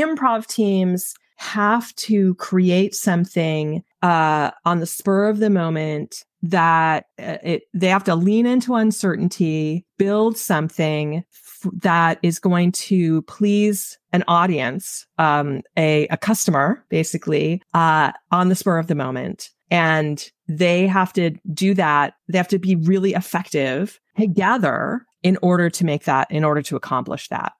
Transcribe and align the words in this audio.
improv 0.00 0.46
teams 0.46 1.14
have 1.36 1.94
to 1.96 2.34
create 2.36 2.94
something 2.94 3.82
uh, 4.02 4.50
on 4.64 4.80
the 4.80 4.86
spur 4.86 5.28
of 5.28 5.38
the 5.38 5.50
moment 5.50 6.24
that 6.42 7.06
uh, 7.18 7.38
it, 7.42 7.62
they 7.74 7.88
have 7.88 8.04
to 8.04 8.14
lean 8.14 8.46
into 8.46 8.74
uncertainty, 8.74 9.84
build 9.98 10.38
something 10.38 11.24
f- 11.32 11.70
that 11.82 12.18
is 12.22 12.38
going 12.38 12.72
to 12.72 13.22
please 13.22 13.98
an 14.12 14.22
audience, 14.28 15.06
um, 15.18 15.62
a, 15.76 16.06
a 16.08 16.16
customer, 16.16 16.84
basically, 16.88 17.62
uh, 17.74 18.12
on 18.30 18.48
the 18.48 18.54
spur 18.54 18.78
of 18.78 18.86
the 18.86 18.94
moment. 18.94 19.50
And 19.70 20.30
they 20.48 20.86
have 20.86 21.12
to 21.14 21.30
do 21.52 21.74
that. 21.74 22.14
They 22.28 22.38
have 22.38 22.48
to 22.48 22.58
be 22.58 22.76
really 22.76 23.14
effective 23.14 23.98
together 24.16 25.04
in 25.22 25.36
order 25.42 25.68
to 25.70 25.84
make 25.84 26.04
that, 26.04 26.30
in 26.30 26.44
order 26.44 26.62
to 26.62 26.76
accomplish 26.76 27.28
that. 27.28 27.52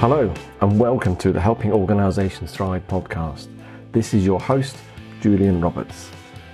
Hello, 0.00 0.32
and 0.62 0.80
welcome 0.80 1.14
to 1.16 1.30
the 1.30 1.38
Helping 1.38 1.72
Organisations 1.72 2.52
Thrive 2.52 2.88
podcast. 2.88 3.48
This 3.92 4.14
is 4.14 4.24
your 4.24 4.40
host, 4.40 4.78
Julian 5.20 5.60
Roberts. 5.60 6.10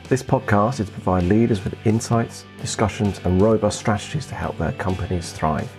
This 0.09 0.21
podcast 0.21 0.81
is 0.81 0.87
to 0.87 0.93
provide 0.93 1.23
leaders 1.23 1.63
with 1.63 1.77
insights, 1.87 2.45
discussions, 2.61 3.21
and 3.23 3.41
robust 3.41 3.79
strategies 3.79 4.27
to 4.27 4.35
help 4.35 4.59
their 4.59 4.73
companies 4.73 5.33
thrive. 5.33 5.71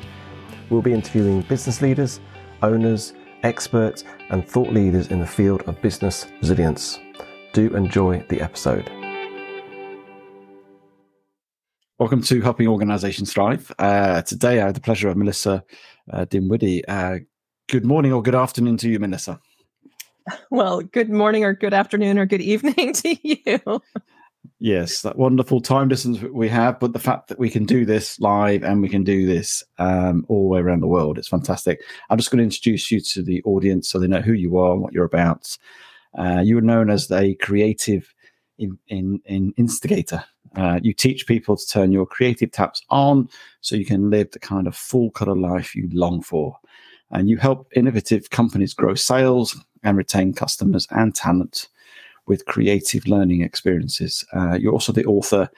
We'll 0.69 0.81
be 0.81 0.93
interviewing 0.93 1.41
business 1.41 1.81
leaders, 1.81 2.21
owners, 2.63 3.11
experts, 3.43 4.05
and 4.29 4.47
thought 4.47 4.71
leaders 4.71 5.09
in 5.09 5.19
the 5.19 5.27
field 5.27 5.61
of 5.63 5.81
business 5.81 6.25
resilience. 6.39 7.01
Do 7.51 7.75
enjoy 7.75 8.25
the 8.29 8.39
episode. 8.39 8.89
Welcome 11.99 12.21
to 12.21 12.41
Helping 12.41 12.69
Organisations 12.69 13.33
Thrive. 13.33 13.69
Uh, 13.77 14.21
today, 14.21 14.61
I 14.61 14.67
had 14.67 14.75
the 14.75 14.79
pleasure 14.79 15.09
of 15.09 15.17
Melissa 15.17 15.65
uh, 16.13 16.23
Dinwiddie. 16.23 16.87
Uh, 16.87 17.17
good 17.67 17.85
morning 17.85 18.13
or 18.13 18.21
good 18.21 18.35
afternoon 18.35 18.77
to 18.77 18.89
you, 18.89 18.99
Melissa. 18.99 19.39
Well, 20.49 20.81
good 20.81 21.09
morning 21.09 21.43
or 21.43 21.53
good 21.53 21.73
afternoon 21.73 22.17
or 22.17 22.25
good 22.25 22.41
evening 22.41 22.93
to 22.93 23.17
you. 23.27 23.81
Yes, 24.59 25.01
that 25.01 25.17
wonderful 25.17 25.61
time 25.61 25.87
distance 25.87 26.21
we 26.21 26.49
have, 26.49 26.79
but 26.79 26.93
the 26.93 26.99
fact 26.99 27.27
that 27.27 27.39
we 27.39 27.49
can 27.49 27.65
do 27.65 27.85
this 27.85 28.19
live 28.19 28.63
and 28.63 28.81
we 28.81 28.89
can 28.89 29.03
do 29.03 29.27
this 29.27 29.63
um, 29.77 30.25
all 30.29 30.43
the 30.43 30.47
way 30.47 30.59
around 30.59 30.79
the 30.79 30.87
world, 30.87 31.17
it's 31.17 31.27
fantastic. 31.27 31.81
I'm 32.09 32.17
just 32.17 32.31
going 32.31 32.39
to 32.39 32.43
introduce 32.43 32.89
you 32.89 32.99
to 33.01 33.21
the 33.21 33.43
audience 33.43 33.89
so 33.89 33.99
they 33.99 34.07
know 34.07 34.21
who 34.21 34.33
you 34.33 34.57
are 34.57 34.73
and 34.73 34.81
what 34.81 34.93
you're 34.93 35.05
about. 35.05 35.57
Uh, 36.17 36.41
you 36.43 36.57
are 36.57 36.61
known 36.61 36.89
as 36.89 37.11
a 37.11 37.35
creative 37.35 38.13
in, 38.57 38.77
in, 38.87 39.21
in 39.25 39.53
instigator. 39.57 40.23
Uh, 40.55 40.79
you 40.81 40.93
teach 40.93 41.27
people 41.27 41.55
to 41.55 41.67
turn 41.67 41.91
your 41.91 42.05
creative 42.05 42.51
taps 42.51 42.81
on 42.89 43.29
so 43.61 43.75
you 43.75 43.85
can 43.85 44.09
live 44.09 44.31
the 44.31 44.39
kind 44.39 44.65
of 44.65 44.75
full 44.75 45.11
color 45.11 45.35
life 45.35 45.75
you 45.75 45.89
long 45.91 46.21
for 46.21 46.57
and 47.11 47.29
you 47.29 47.37
help 47.37 47.67
innovative 47.75 48.29
companies 48.29 48.73
grow 48.73 48.95
sales 48.95 49.55
and 49.83 49.97
retain 49.97 50.33
customers 50.33 50.87
and 50.91 51.15
talent 51.15 51.69
with 52.27 52.45
creative 52.45 53.07
learning 53.07 53.41
experiences. 53.41 54.25
Uh, 54.33 54.57
you're 54.59 54.73
also 54.73 54.91
the 54.91 55.05
author 55.05 55.49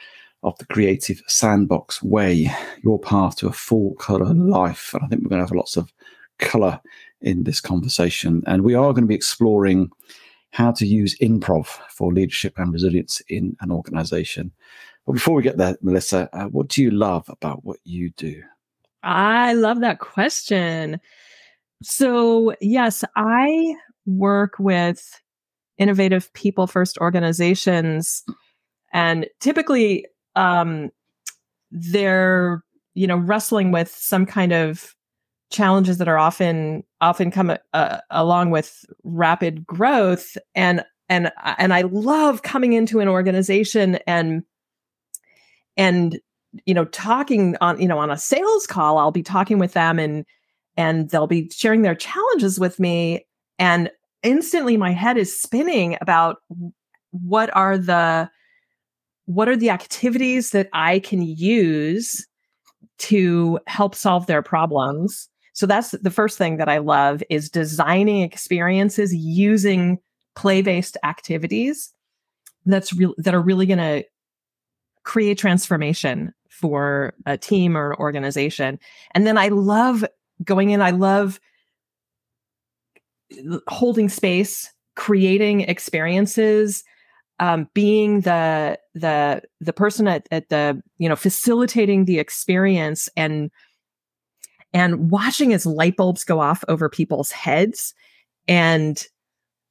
of 0.44 0.58
the 0.58 0.66
Creative 0.66 1.22
Sandbox 1.28 2.02
Way, 2.02 2.52
your 2.84 3.00
path 3.00 3.38
to 3.38 3.48
a 3.48 3.54
full 3.54 3.96
color 3.96 4.34
life. 4.34 4.94
And 4.94 5.04
I 5.04 5.08
think 5.08 5.24
we're 5.24 5.30
going 5.30 5.42
to 5.42 5.46
have 5.48 5.56
lots 5.56 5.76
of 5.76 5.92
color 6.38 6.80
in 7.22 7.44
this 7.44 7.60
conversation. 7.60 8.44
And 8.48 8.64
we 8.64 8.76
are 8.76 8.94
going 8.94 9.04
to 9.04 9.08
be 9.08 9.16
exploring 9.16 9.90
how 10.52 10.72
to 10.72 10.86
use 10.86 11.18
improv 11.20 11.68
for 11.90 12.14
leadership 12.14 12.58
and 12.58 12.72
resilience 12.72 13.22
in 13.28 13.56
an 13.62 13.72
organization. 13.72 14.52
But 15.06 15.14
before 15.14 15.36
we 15.36 15.44
get 15.44 15.58
there, 15.58 15.78
Melissa, 15.82 16.30
uh, 16.34 16.46
what 16.46 16.70
do 16.70 16.82
you 16.82 16.92
love 16.92 17.26
about 17.30 17.66
what 17.66 17.80
you 17.84 18.12
do? 18.12 18.42
I 19.04 19.54
love 19.54 19.82
that 19.82 20.00
question. 20.00 21.00
So, 21.82 22.54
yes, 22.62 23.04
I 23.16 23.76
work 24.06 24.56
with 24.60 25.22
innovative 25.78 26.32
people 26.34 26.68
first 26.68 26.98
organizations 27.00 28.24
and 28.92 29.28
typically 29.40 30.06
um, 30.36 30.90
they're 31.72 32.64
you 32.96 33.08
know 33.08 33.18
wrestling 33.18 33.72
with 33.72 33.90
some 33.90 34.26
kind 34.26 34.52
of 34.52 34.96
challenges 35.52 35.98
that 35.98 36.08
are 36.08 36.18
often 36.18 36.84
often 37.02 37.32
come 37.32 37.56
uh, 37.74 38.00
along 38.10 38.52
with 38.52 38.86
rapid 39.04 39.66
growth 39.66 40.38
and 40.54 40.84
and 41.08 41.32
and 41.58 41.74
I 41.74 41.82
love 41.84 42.44
coming 42.44 42.74
into 42.74 43.00
an 43.00 43.08
organization 43.08 44.00
and 44.06 44.44
and 45.78 46.20
you 46.66 46.74
know 46.74 46.86
talking 46.86 47.56
on 47.62 47.80
you 47.80 47.88
know 47.88 48.00
on 48.00 48.12
a 48.12 48.18
sales 48.18 48.68
call 48.68 48.98
I'll 48.98 49.12
be 49.12 49.24
talking 49.24 49.60
with 49.60 49.74
them 49.74 49.98
and 49.98 50.26
and 50.80 51.10
they'll 51.10 51.28
be 51.28 51.50
sharing 51.50 51.82
their 51.82 51.94
challenges 51.94 52.60
with 52.60 52.80
me 52.80 53.26
and 53.60 53.92
instantly 54.24 54.78
my 54.78 54.92
head 54.92 55.18
is 55.18 55.40
spinning 55.42 55.98
about 56.02 56.38
what 57.12 57.56
are 57.56 57.78
the 57.78 58.30
what 59.26 59.48
are 59.48 59.58
the 59.58 59.70
activities 59.70 60.52
that 60.52 60.70
I 60.74 61.00
can 61.00 61.22
use 61.22 62.26
to 62.98 63.60
help 63.68 63.94
solve 63.94 64.26
their 64.26 64.42
problems. 64.42 65.30
So 65.54 65.68
that's 65.68 65.92
the 65.92 66.10
first 66.10 66.38
thing 66.38 66.58
that 66.58 66.68
I 66.68 66.80
love 66.80 67.22
is 67.30 67.50
designing 67.50 68.22
experiences 68.22 69.14
using 69.14 70.00
play-based 70.36 70.98
activities 71.04 71.94
that's 72.66 72.94
real 72.94 73.14
that 73.18 73.36
are 73.36 73.42
really 73.42 73.66
going 73.66 73.80
to 73.80 74.04
create 75.04 75.38
transformation 75.38 76.34
for 76.50 77.14
a 77.26 77.38
team 77.38 77.78
or 77.78 77.92
an 77.92 77.98
organization. 78.00 78.80
And 79.14 79.28
then 79.28 79.38
I 79.38 79.50
love 79.50 80.06
going 80.44 80.72
in. 80.72 80.82
I 80.82 80.92
love 80.92 81.40
holding 83.68 84.10
space, 84.10 84.72
creating 84.96 85.62
experiences, 85.62 86.84
um, 87.40 87.70
being 87.74 88.22
the 88.22 88.80
the 88.94 89.42
the 89.62 89.74
person 89.74 90.08
at, 90.08 90.28
at 90.32 90.50
the 90.50 90.82
you 90.98 91.08
know 91.08 91.16
facilitating 91.16 92.06
the 92.06 92.20
experience 92.20 93.10
and 93.16 93.50
and 94.74 95.10
watching 95.10 95.54
as 95.54 95.66
light 95.66 95.96
bulbs 95.96 96.24
go 96.24 96.40
off 96.40 96.64
over 96.68 96.90
people's 96.90 97.32
heads 97.32 97.94
and 98.48 99.08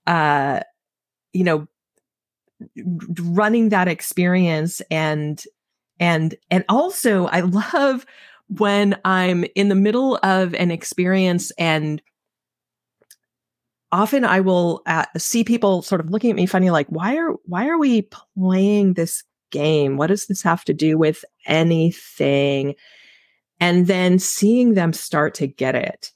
uh 0.07 0.61
you 1.33 1.45
know 1.45 1.67
running 3.21 3.69
that 3.69 3.87
experience 3.87 4.81
and 4.91 5.45
and 6.01 6.35
and 6.51 6.65
also 6.69 7.27
i 7.27 7.41
love 7.41 8.07
when 8.49 8.99
I'm 9.05 9.45
in 9.55 9.69
the 9.69 9.75
middle 9.75 10.19
of 10.23 10.55
an 10.55 10.71
experience 10.71 11.53
and 11.59 12.03
often 13.93 14.25
I 14.25 14.41
will 14.41 14.83
uh, 14.87 15.05
see 15.17 15.45
people 15.45 15.83
sort 15.83 16.01
of 16.01 16.11
looking 16.11 16.31
at 16.31 16.37
me 16.37 16.47
funny, 16.47 16.71
like, 16.71 16.89
why 16.89 17.17
are, 17.17 17.33
why 17.45 17.69
are 17.69 17.79
we 17.79 18.09
playing 18.37 18.95
this 18.95 19.23
game? 19.51 19.97
What 19.97 20.09
does 20.09 20.27
this 20.27 20.43
have 20.43 20.65
to 20.65 20.75
do 20.75 20.99
with 20.99 21.25
anything? 21.47 22.75
And 23.61 23.87
then 23.87 24.19
seeing 24.19 24.75
them 24.75 24.93
start 24.93 25.35
to 25.35 25.47
get 25.47 25.75
it. 25.75 26.11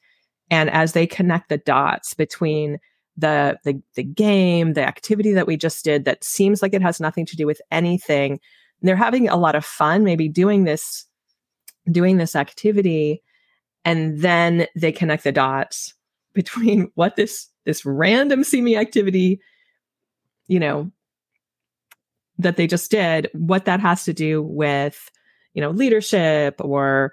And 0.51 0.71
as 0.71 0.93
they 0.93 1.07
connect 1.07 1.49
the 1.49 1.59
dots 1.59 2.15
between 2.15 2.79
the, 3.17 3.59
the, 3.65 3.83
the 3.95 4.05
game, 4.05 4.75
the 4.75 4.87
activity 4.87 5.33
that 5.33 5.47
we 5.47 5.57
just 5.57 5.85
did 5.85 6.05
that 6.05 6.25
seems 6.25 6.63
like 6.63 6.75
it 6.75 6.83
has 6.83 7.01
nothing 7.01 7.27
to 7.27 7.37
do 7.37 7.47
with 7.47 7.61
anything, 7.71 8.39
they're 8.83 8.97
having 8.97 9.29
a 9.29 9.37
lot 9.37 9.55
of 9.55 9.65
fun, 9.65 10.05
maybe 10.05 10.29
doing 10.29 10.65
this 10.65 11.07
doing 11.91 12.17
this 12.17 12.37
activity 12.37 13.23
and 13.85 14.21
then 14.21 14.67
they 14.77 14.93
connect 14.93 15.25
the 15.25 15.33
dots 15.33 15.95
between 16.35 16.91
what 16.95 17.17
this 17.17 17.49
this 17.65 17.85
random 17.85 18.43
see 18.43 18.77
activity 18.77 19.41
you 20.49 20.59
know 20.59 20.91
that 22.39 22.57
they 22.57 22.67
just 22.67 22.91
did 22.91 23.29
what 23.33 23.65
that 23.67 23.81
has 23.81 24.05
to 24.05 24.13
do 24.13 24.43
with 24.43 25.11
you 25.55 25.61
know 25.61 25.71
leadership 25.71 26.57
or 26.61 27.13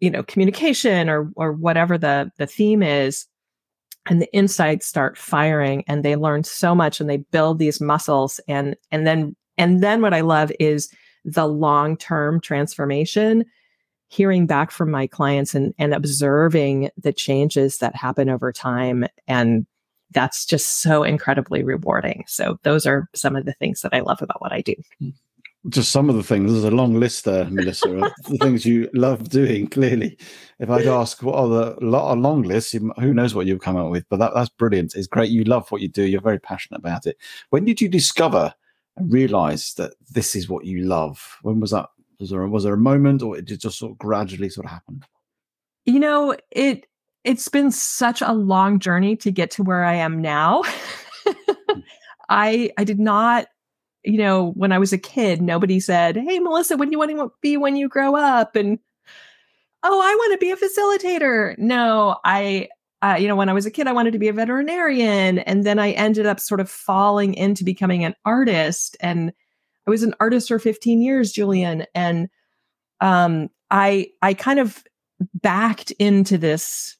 you 0.00 0.10
know 0.10 0.22
communication 0.24 1.08
or 1.08 1.30
or 1.36 1.52
whatever 1.52 1.96
the 1.96 2.30
the 2.38 2.46
theme 2.46 2.82
is 2.82 3.26
and 4.06 4.20
the 4.22 4.32
insights 4.34 4.86
start 4.86 5.16
firing 5.16 5.84
and 5.86 6.04
they 6.04 6.16
learn 6.16 6.42
so 6.42 6.74
much 6.74 7.00
and 7.00 7.08
they 7.08 7.18
build 7.18 7.58
these 7.58 7.80
muscles 7.80 8.40
and 8.48 8.76
and 8.90 9.06
then 9.06 9.36
and 9.56 9.82
then 9.82 10.02
what 10.02 10.14
i 10.14 10.20
love 10.20 10.50
is 10.58 10.92
the 11.24 11.46
long 11.46 11.96
term 11.96 12.40
transformation 12.40 13.44
hearing 14.08 14.46
back 14.46 14.70
from 14.70 14.90
my 14.90 15.06
clients 15.06 15.54
and, 15.54 15.74
and 15.78 15.94
observing 15.94 16.90
the 16.96 17.12
changes 17.12 17.78
that 17.78 17.94
happen 17.94 18.28
over 18.28 18.52
time. 18.52 19.06
And 19.26 19.66
that's 20.10 20.46
just 20.46 20.80
so 20.80 21.02
incredibly 21.02 21.62
rewarding. 21.62 22.24
So 22.26 22.58
those 22.62 22.86
are 22.86 23.08
some 23.14 23.36
of 23.36 23.44
the 23.44 23.52
things 23.54 23.82
that 23.82 23.94
I 23.94 24.00
love 24.00 24.22
about 24.22 24.40
what 24.40 24.52
I 24.52 24.62
do. 24.62 24.74
Hmm. 24.98 25.10
Just 25.68 25.90
some 25.90 26.08
of 26.08 26.16
the 26.16 26.22
things. 26.22 26.52
There's 26.52 26.64
a 26.64 26.70
long 26.70 26.94
list 26.94 27.24
there, 27.24 27.44
Melissa, 27.44 27.90
of 27.90 28.12
the 28.28 28.38
things 28.40 28.64
you 28.64 28.88
love 28.94 29.28
doing. 29.28 29.66
Clearly, 29.66 30.16
if 30.60 30.70
I'd 30.70 30.86
ask 30.86 31.22
what 31.22 31.34
are 31.34 31.48
the 31.48 31.76
a 31.80 32.14
long 32.14 32.42
list, 32.42 32.72
who 32.72 33.12
knows 33.12 33.34
what 33.34 33.46
you've 33.46 33.60
come 33.60 33.76
up 33.76 33.90
with? 33.90 34.08
But 34.08 34.18
that, 34.20 34.32
that's 34.34 34.48
brilliant. 34.48 34.94
It's 34.94 35.08
great. 35.08 35.30
You 35.30 35.44
love 35.44 35.70
what 35.70 35.82
you 35.82 35.88
do. 35.88 36.04
You're 36.04 36.22
very 36.22 36.38
passionate 36.38 36.78
about 36.78 37.06
it. 37.06 37.18
When 37.50 37.64
did 37.64 37.80
you 37.80 37.88
discover 37.88 38.54
and 38.96 39.12
realize 39.12 39.74
that 39.74 39.94
this 40.10 40.36
is 40.36 40.48
what 40.48 40.64
you 40.64 40.84
love? 40.84 41.38
When 41.42 41.58
was 41.58 41.72
that 41.72 41.86
Was 42.20 42.30
there 42.30 42.46
was 42.46 42.64
there 42.64 42.74
a 42.74 42.78
moment, 42.78 43.22
or 43.22 43.38
it 43.38 43.44
just 43.44 43.78
sort 43.78 43.92
of 43.92 43.98
gradually 43.98 44.48
sort 44.48 44.66
of 44.66 44.72
happened? 44.72 45.04
You 45.84 46.00
know, 46.00 46.36
it 46.50 46.86
it's 47.24 47.48
been 47.48 47.70
such 47.70 48.20
a 48.22 48.32
long 48.32 48.78
journey 48.78 49.16
to 49.16 49.30
get 49.30 49.50
to 49.52 49.62
where 49.62 49.84
I 49.84 49.94
am 49.94 50.20
now. 50.20 50.62
I 52.28 52.70
I 52.76 52.84
did 52.84 52.98
not, 52.98 53.46
you 54.02 54.18
know, 54.18 54.52
when 54.52 54.72
I 54.72 54.78
was 54.78 54.92
a 54.92 54.98
kid, 54.98 55.40
nobody 55.40 55.80
said, 55.80 56.16
"Hey, 56.16 56.38
Melissa, 56.40 56.76
what 56.76 56.86
do 56.86 56.92
you 56.92 56.98
want 56.98 57.10
to 57.12 57.32
be 57.40 57.56
when 57.56 57.76
you 57.76 57.88
grow 57.88 58.16
up?" 58.16 58.56
And 58.56 58.78
oh, 59.82 60.00
I 60.00 60.14
want 60.14 60.32
to 60.32 60.38
be 60.38 60.50
a 60.50 60.56
facilitator. 60.56 61.56
No, 61.58 62.16
I 62.24 62.68
uh, 63.00 63.16
you 63.18 63.28
know, 63.28 63.36
when 63.36 63.48
I 63.48 63.52
was 63.52 63.66
a 63.66 63.70
kid, 63.70 63.86
I 63.86 63.92
wanted 63.92 64.12
to 64.12 64.18
be 64.18 64.28
a 64.28 64.32
veterinarian. 64.32 65.38
And 65.40 65.64
then 65.64 65.78
I 65.78 65.92
ended 65.92 66.26
up 66.26 66.40
sort 66.40 66.60
of 66.60 66.68
falling 66.68 67.34
into 67.34 67.62
becoming 67.62 68.04
an 68.04 68.14
artist. 68.24 68.96
And 69.00 69.32
I 69.88 69.90
was 69.90 70.02
an 70.02 70.14
artist 70.20 70.48
for 70.48 70.58
15 70.58 71.00
years, 71.00 71.32
Julian. 71.32 71.86
And 71.94 72.28
um, 73.00 73.48
I 73.70 74.10
I 74.20 74.34
kind 74.34 74.60
of 74.60 74.84
backed 75.34 75.92
into 75.92 76.36
this 76.36 76.96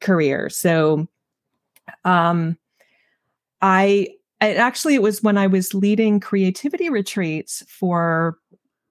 career. 0.00 0.48
So 0.48 1.06
um 2.04 2.56
I 3.60 4.08
it 4.40 4.56
actually 4.56 4.94
it 4.94 5.02
was 5.02 5.22
when 5.22 5.36
I 5.36 5.46
was 5.46 5.74
leading 5.74 6.18
creativity 6.18 6.88
retreats 6.88 7.62
for 7.68 8.38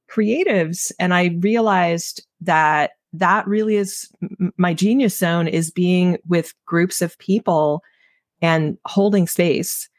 creatives 0.10 0.92
and 1.00 1.14
I 1.14 1.38
realized 1.40 2.26
that 2.42 2.92
that 3.14 3.48
really 3.48 3.78
is 3.78 4.12
my 4.58 4.76
genius 4.76 5.18
zone 5.18 5.48
is 5.48 5.72
being 5.72 6.18
with 6.28 6.54
groups 6.66 7.02
of 7.02 7.18
people 7.18 7.82
and 8.42 8.78
holding 8.86 9.28
space. 9.28 9.90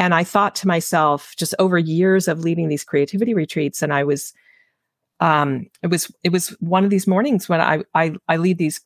And 0.00 0.14
I 0.14 0.24
thought 0.24 0.54
to 0.56 0.66
myself, 0.66 1.34
just 1.36 1.54
over 1.58 1.78
years 1.78 2.26
of 2.26 2.40
leading 2.40 2.68
these 2.68 2.84
creativity 2.84 3.34
retreats, 3.34 3.82
and 3.82 3.92
I 3.92 4.02
was, 4.02 4.32
um, 5.20 5.66
it 5.82 5.88
was 5.88 6.10
it 6.24 6.30
was 6.30 6.48
one 6.60 6.84
of 6.84 6.90
these 6.90 7.06
mornings 7.06 7.50
when 7.50 7.60
I 7.60 7.84
I, 7.94 8.14
I 8.26 8.38
lead 8.38 8.56
these 8.56 8.80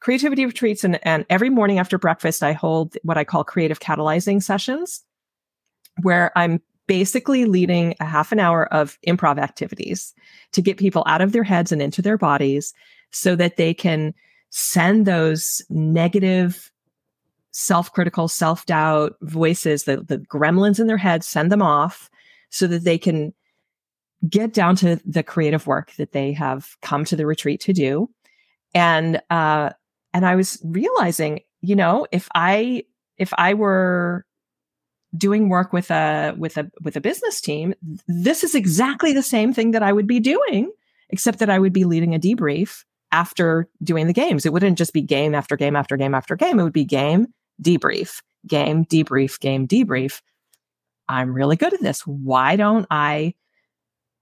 creativity 0.00 0.44
retreats, 0.44 0.84
and 0.84 1.00
and 1.06 1.24
every 1.30 1.48
morning 1.48 1.78
after 1.78 1.96
breakfast, 1.96 2.42
I 2.42 2.52
hold 2.52 2.98
what 3.02 3.16
I 3.16 3.24
call 3.24 3.44
creative 3.44 3.80
catalyzing 3.80 4.42
sessions, 4.42 5.02
where 6.02 6.30
I'm 6.36 6.60
basically 6.86 7.46
leading 7.46 7.94
a 7.98 8.04
half 8.04 8.30
an 8.30 8.38
hour 8.38 8.72
of 8.74 8.98
improv 9.08 9.38
activities 9.38 10.14
to 10.52 10.60
get 10.60 10.76
people 10.76 11.02
out 11.06 11.22
of 11.22 11.32
their 11.32 11.44
heads 11.44 11.72
and 11.72 11.80
into 11.80 12.02
their 12.02 12.18
bodies 12.18 12.74
so 13.10 13.36
that 13.36 13.56
they 13.56 13.72
can 13.72 14.12
send 14.50 15.06
those 15.06 15.62
negative 15.70 16.70
self-critical 17.58 18.28
self-doubt 18.28 19.16
voices 19.22 19.84
the, 19.84 19.96
the 20.02 20.18
gremlins 20.18 20.78
in 20.78 20.88
their 20.88 20.98
head 20.98 21.24
send 21.24 21.50
them 21.50 21.62
off 21.62 22.10
so 22.50 22.66
that 22.66 22.84
they 22.84 22.98
can 22.98 23.32
get 24.28 24.52
down 24.52 24.76
to 24.76 25.00
the 25.06 25.22
creative 25.22 25.66
work 25.66 25.90
that 25.94 26.12
they 26.12 26.34
have 26.34 26.76
come 26.82 27.02
to 27.02 27.16
the 27.16 27.24
retreat 27.24 27.58
to 27.58 27.72
do. 27.72 28.10
And 28.74 29.22
uh 29.30 29.70
and 30.12 30.26
i 30.26 30.36
was 30.36 30.60
realizing 30.64 31.40
you 31.62 31.74
know 31.74 32.06
if 32.12 32.28
i 32.34 32.82
if 33.16 33.32
i 33.38 33.54
were 33.54 34.26
doing 35.16 35.48
work 35.48 35.72
with 35.72 35.90
a 35.90 36.34
with 36.36 36.58
a 36.58 36.70
with 36.82 36.94
a 36.94 37.00
business 37.00 37.40
team 37.40 37.72
this 38.06 38.44
is 38.44 38.54
exactly 38.54 39.14
the 39.14 39.22
same 39.22 39.54
thing 39.54 39.70
that 39.70 39.82
i 39.82 39.92
would 39.92 40.06
be 40.06 40.20
doing 40.20 40.70
except 41.08 41.38
that 41.38 41.48
i 41.48 41.58
would 41.58 41.72
be 41.72 41.84
leading 41.84 42.14
a 42.14 42.18
debrief 42.18 42.84
after 43.12 43.68
doing 43.82 44.06
the 44.06 44.12
games. 44.12 44.44
It 44.44 44.52
wouldn't 44.52 44.78
just 44.78 44.92
be 44.92 45.02
game 45.02 45.34
after 45.34 45.56
game 45.56 45.76
after 45.76 45.96
game 45.96 46.14
after 46.14 46.36
game. 46.36 46.58
It 46.58 46.64
would 46.64 46.72
be 46.72 46.84
game 46.84 47.28
debrief 47.62 48.22
game 48.46 48.84
debrief 48.84 49.40
game 49.40 49.66
debrief. 49.66 50.20
I'm 51.08 51.32
really 51.32 51.56
good 51.56 51.72
at 51.72 51.82
this. 51.82 52.06
Why 52.06 52.56
don't 52.56 52.86
i 52.90 53.34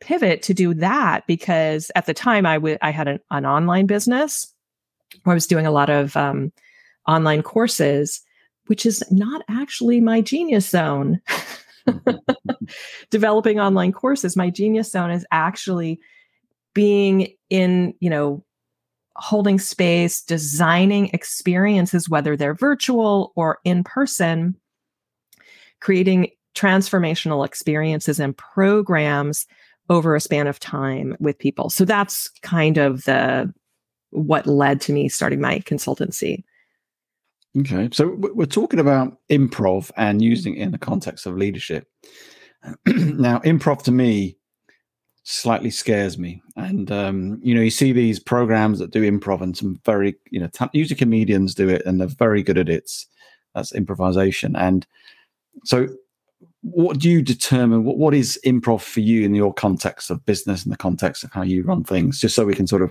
pivot 0.01 0.43
to 0.43 0.55
do 0.55 0.75
that? 0.75 1.27
Because 1.27 1.91
at 1.95 2.07
the 2.07 2.15
time 2.15 2.45
I, 2.45 2.57
w- 2.57 2.79
I 2.83 2.91
had 2.91 3.09
an, 3.09 3.21
an 3.31 3.47
online 3.47 3.87
business 3.87 4.53
where 5.23 5.33
i 5.33 5.35
was 5.35 5.47
doing 5.47 5.67
a 5.67 5.71
lot 5.71 5.89
of 5.89 6.17
um, 6.17 6.53
online 7.07 7.43
courses 7.43 8.23
which 8.67 8.87
is 8.87 9.03
not 9.11 9.43
actually 9.49 10.01
my 10.01 10.21
genius 10.21 10.69
zone. 10.69 11.21
Developing 13.11 13.61
online 13.61 13.93
courses, 13.93 14.37
my 14.37 14.51
genius 14.51 14.91
zone 14.91 15.11
is 15.11 15.27
actually 15.31 16.01
being 16.73 17.29
in, 17.51 17.95
you 18.01 18.11
know, 18.11 18.45
holding 19.17 19.59
space, 19.59 20.23
designing 20.23 21.09
experiences, 21.13 22.09
whether 22.09 22.37
they're 22.37 22.55
virtual 22.55 23.33
or 23.37 23.59
in 23.65 23.85
person, 23.85 24.57
creating 25.81 26.31
transformational 26.55 27.45
experiences 27.45 28.19
and 28.19 28.37
programs 28.37 29.47
over 29.91 30.15
a 30.15 30.21
span 30.21 30.47
of 30.47 30.59
time 30.59 31.17
with 31.21 31.39
people. 31.39 31.69
So 31.69 31.85
that's 31.85 32.29
kind 32.43 32.79
of 32.79 33.05
the 33.05 33.53
what 34.11 34.47
led 34.47 34.81
to 34.83 34.93
me 34.93 35.09
starting 35.09 35.41
my 35.41 35.59
consultancy. 35.61 36.45
Okay, 37.59 37.89
so 37.93 38.15
we're 38.17 38.47
talking 38.47 38.81
about 38.81 39.19
improv 39.31 39.91
and 39.97 40.21
using 40.23 40.57
it 40.57 40.63
in 40.63 40.73
the 40.73 40.79
context 40.79 41.27
of 41.27 41.37
leadership. 41.37 41.87
now, 42.87 43.39
improv 43.41 43.83
to 43.83 43.93
me 43.93 44.37
slightly 45.25 45.71
scares 45.71 46.19
me, 46.19 46.43
and 46.57 46.91
um, 46.91 47.41
you 47.43 47.55
know, 47.55 47.61
you 47.61 47.71
see 47.71 47.93
these 47.93 48.19
programs 48.19 48.79
that 48.79 48.91
do 48.91 49.03
improv, 49.03 49.41
and 49.41 49.57
some 49.57 49.81
very, 49.85 50.15
you 50.31 50.41
know, 50.41 50.49
t- 50.49 50.67
usually 50.73 50.97
comedians 50.97 51.55
do 51.55 51.69
it, 51.69 51.83
and 51.85 52.01
they're 52.01 52.09
very 52.09 52.43
good 52.43 52.59
at 52.59 52.69
it. 52.69 52.91
That's 53.55 53.75
improvisation, 53.75 54.57
and 54.57 54.87
so 55.65 55.89
what 56.61 56.99
do 56.99 57.11
you 57.11 57.21
determine 57.21 57.85
what, 57.85 57.99
what 57.99 58.15
is 58.15 58.39
improv 58.45 58.81
for 58.81 59.01
you 59.01 59.23
in 59.23 59.35
your 59.35 59.53
context 59.53 60.11
of 60.11 60.25
business 60.25 60.65
and 60.65 60.73
the 60.73 60.79
context 60.79 61.23
of 61.23 61.31
how 61.31 61.43
you 61.43 61.63
run 61.63 61.85
things 61.85 62.19
just 62.19 62.35
so 62.35 62.45
we 62.45 62.55
can 62.55 62.67
sort 62.67 62.81
of 62.81 62.91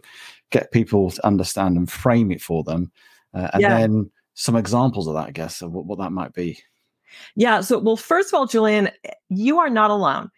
get 0.51 0.71
people 0.71 1.09
to 1.09 1.25
understand 1.25 1.75
and 1.75 1.91
frame 1.91 2.31
it 2.31 2.39
for 2.39 2.63
them 2.63 2.91
uh, 3.33 3.49
and 3.53 3.61
yeah. 3.61 3.79
then 3.79 4.11
some 4.35 4.55
examples 4.55 5.07
of 5.07 5.15
that, 5.15 5.27
I 5.27 5.31
guess, 5.31 5.61
of 5.61 5.71
what, 5.71 5.85
what 5.85 5.99
that 5.99 6.11
might 6.11 6.33
be. 6.33 6.59
Yeah. 7.35 7.61
So, 7.61 7.79
well, 7.79 7.97
first 7.97 8.29
of 8.29 8.39
all, 8.39 8.47
Julian, 8.47 8.89
you 9.29 9.59
are 9.59 9.69
not 9.69 9.91
alone. 9.91 10.29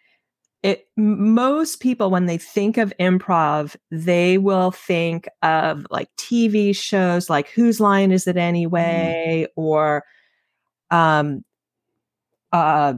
It, 0.66 0.88
most 0.96 1.78
people, 1.78 2.10
when 2.10 2.26
they 2.26 2.38
think 2.38 2.76
of 2.76 2.92
improv, 2.98 3.76
they 3.92 4.36
will 4.36 4.72
think 4.72 5.28
of 5.42 5.86
like 5.90 6.08
TV 6.16 6.74
shows 6.74 7.30
like 7.30 7.48
Whose 7.50 7.78
Line 7.78 8.10
Is 8.10 8.26
It 8.26 8.36
Anyway? 8.36 9.46
Mm. 9.46 9.52
or 9.54 10.04
um, 10.90 11.44
uh, 12.52 12.94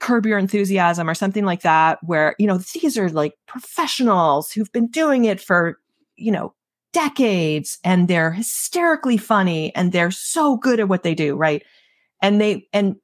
Curb 0.00 0.26
Your 0.26 0.38
Enthusiasm 0.38 1.08
or 1.08 1.14
something 1.14 1.44
like 1.44 1.62
that, 1.62 1.98
where, 2.02 2.34
you 2.40 2.46
know, 2.48 2.58
these 2.58 2.98
are 2.98 3.08
like 3.10 3.34
professionals 3.46 4.50
who've 4.50 4.72
been 4.72 4.88
doing 4.88 5.26
it 5.26 5.40
for, 5.40 5.78
you 6.16 6.32
know, 6.32 6.54
decades 6.92 7.78
and 7.84 8.08
they're 8.08 8.32
hysterically 8.32 9.16
funny 9.16 9.72
and 9.76 9.92
they're 9.92 10.10
so 10.10 10.56
good 10.56 10.80
at 10.80 10.88
what 10.88 11.04
they 11.04 11.14
do, 11.14 11.36
right? 11.36 11.62
And 12.20 12.40
they 12.40 12.66
and 12.72 12.96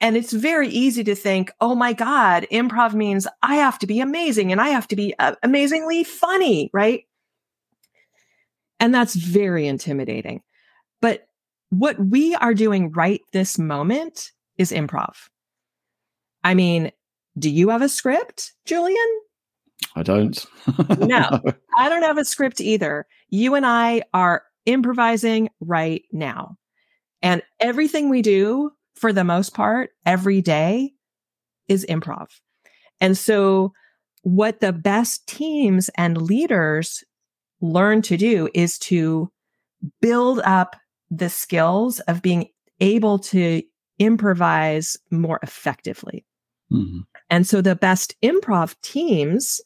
and 0.00 0.16
it's 0.16 0.32
very 0.32 0.68
easy 0.68 1.04
to 1.04 1.14
think, 1.14 1.50
"Oh 1.60 1.74
my 1.74 1.92
god, 1.92 2.46
improv 2.52 2.94
means 2.94 3.26
I 3.42 3.56
have 3.56 3.78
to 3.80 3.86
be 3.86 4.00
amazing 4.00 4.52
and 4.52 4.60
I 4.60 4.68
have 4.68 4.88
to 4.88 4.96
be 4.96 5.14
uh, 5.18 5.34
amazingly 5.42 6.04
funny," 6.04 6.70
right? 6.72 7.04
And 8.80 8.94
that's 8.94 9.14
very 9.14 9.66
intimidating. 9.66 10.42
But 11.00 11.28
what 11.70 11.98
we 11.98 12.34
are 12.36 12.54
doing 12.54 12.92
right 12.92 13.20
this 13.32 13.58
moment 13.58 14.32
is 14.56 14.72
improv. 14.72 15.14
I 16.44 16.54
mean, 16.54 16.92
do 17.38 17.50
you 17.50 17.68
have 17.70 17.82
a 17.82 17.88
script, 17.88 18.52
Julian? 18.64 19.20
I 19.94 20.02
don't. 20.02 20.44
no, 20.98 21.40
I 21.76 21.88
don't 21.88 22.02
have 22.02 22.18
a 22.18 22.24
script 22.24 22.60
either. 22.60 23.06
You 23.30 23.54
and 23.54 23.66
I 23.66 24.02
are 24.14 24.42
improvising 24.66 25.48
right 25.60 26.02
now. 26.12 26.56
And 27.22 27.42
everything 27.58 28.08
we 28.08 28.22
do, 28.22 28.72
for 28.98 29.12
the 29.12 29.24
most 29.24 29.54
part, 29.54 29.90
every 30.04 30.40
day 30.40 30.92
is 31.68 31.86
improv. 31.88 32.28
And 33.00 33.16
so, 33.16 33.72
what 34.22 34.60
the 34.60 34.72
best 34.72 35.26
teams 35.26 35.88
and 35.96 36.20
leaders 36.20 37.04
learn 37.60 38.02
to 38.02 38.16
do 38.16 38.48
is 38.52 38.78
to 38.78 39.30
build 40.00 40.40
up 40.40 40.76
the 41.10 41.30
skills 41.30 42.00
of 42.00 42.20
being 42.20 42.48
able 42.80 43.18
to 43.18 43.62
improvise 43.98 44.96
more 45.10 45.38
effectively. 45.42 46.26
Mm-hmm. 46.72 47.00
And 47.30 47.46
so, 47.46 47.60
the 47.60 47.76
best 47.76 48.16
improv 48.22 48.74
teams 48.82 49.60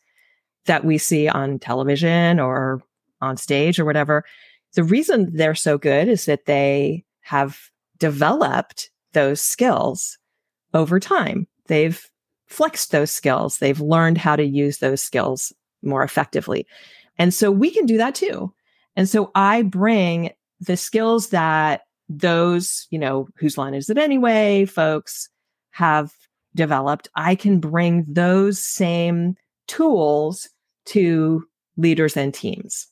that 0.67 0.85
we 0.85 0.99
see 0.99 1.29
on 1.29 1.59
television 1.59 2.39
or 2.39 2.83
on 3.21 3.37
stage 3.37 3.79
or 3.79 3.85
whatever. 3.85 4.25
The 4.75 4.85
reason 4.85 5.31
they're 5.35 5.55
so 5.55 5.79
good 5.79 6.09
is 6.09 6.27
that 6.27 6.47
they 6.47 7.05
have 7.23 7.59
developed 7.99 8.91
those 9.13 9.41
skills 9.41 10.19
over 10.75 10.99
time. 11.01 11.47
They've 11.67 12.05
flexed 12.47 12.91
those 12.91 13.11
skills. 13.11 13.59
They've 13.59 13.81
learned 13.81 14.19
how 14.19 14.37
to 14.37 14.45
use 14.45 14.79
those 14.79 15.01
skills 15.01 15.53
more 15.83 16.03
effectively. 16.03 16.67
And 17.19 17.33
so 17.33 17.51
we 17.51 17.71
can 17.71 17.87
do 17.87 17.97
that 17.99 18.15
too. 18.15 18.53
And 18.97 19.09
so 19.09 19.31
I 19.35 19.63
bring 19.63 20.31
the 20.61 20.77
skills 20.77 21.29
that 21.31 21.83
those, 22.09 22.87
you 22.91 22.99
know, 22.99 23.29
whose 23.37 23.57
line 23.57 23.75
is 23.75 23.89
it 23.89 23.99
anyway, 23.99 24.65
folks 24.65 25.29
have 25.71 26.13
developed. 26.55 27.09
I 27.17 27.35
can 27.35 27.59
bring 27.59 28.05
those 28.07 28.59
same 28.59 29.37
tools 29.67 30.49
to 30.87 31.45
leaders 31.77 32.17
and 32.17 32.35
teams. 32.35 32.87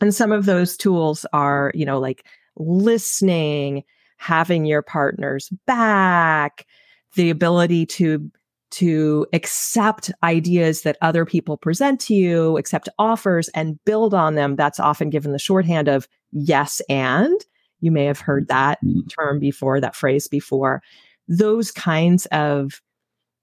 And 0.00 0.14
some 0.14 0.32
of 0.32 0.44
those 0.44 0.76
tools 0.76 1.24
are, 1.32 1.72
you 1.74 1.86
know, 1.86 1.98
like 1.98 2.26
listening, 2.56 3.82
having 4.16 4.64
your 4.64 4.82
partner's 4.82 5.48
back, 5.66 6.66
the 7.14 7.30
ability 7.30 7.86
to 7.86 8.30
to 8.72 9.26
accept 9.32 10.10
ideas 10.22 10.82
that 10.82 10.98
other 11.00 11.24
people 11.24 11.56
present 11.56 12.00
to 12.00 12.14
you, 12.14 12.58
accept 12.58 12.88
offers 12.98 13.48
and 13.50 13.82
build 13.84 14.12
on 14.12 14.34
them. 14.34 14.56
That's 14.56 14.80
often 14.80 15.08
given 15.08 15.32
the 15.32 15.38
shorthand 15.38 15.88
of 15.88 16.08
yes 16.32 16.82
and. 16.88 17.40
You 17.80 17.90
may 17.90 18.04
have 18.04 18.20
heard 18.20 18.48
that 18.48 18.78
mm. 18.84 19.08
term 19.08 19.38
before, 19.38 19.80
that 19.80 19.94
phrase 19.94 20.28
before. 20.28 20.82
Those 21.28 21.70
kinds 21.70 22.26
of 22.26 22.80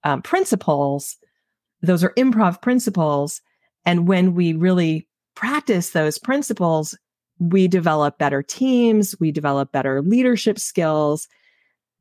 um, 0.04 0.22
principles, 0.22 1.18
those 1.82 2.04
are 2.04 2.14
improv 2.18 2.62
principles. 2.62 3.42
And 3.86 4.08
when 4.08 4.34
we 4.34 4.54
really 4.54 5.08
practice 5.36 5.92
those 5.92 6.18
principles, 6.18 6.98
we 7.40 7.68
develop 7.68 8.18
better 8.18 8.44
teams, 8.44 9.16
we 9.20 9.32
develop 9.32 9.72
better 9.72 10.02
leadership 10.02 10.60
skills. 10.60 11.28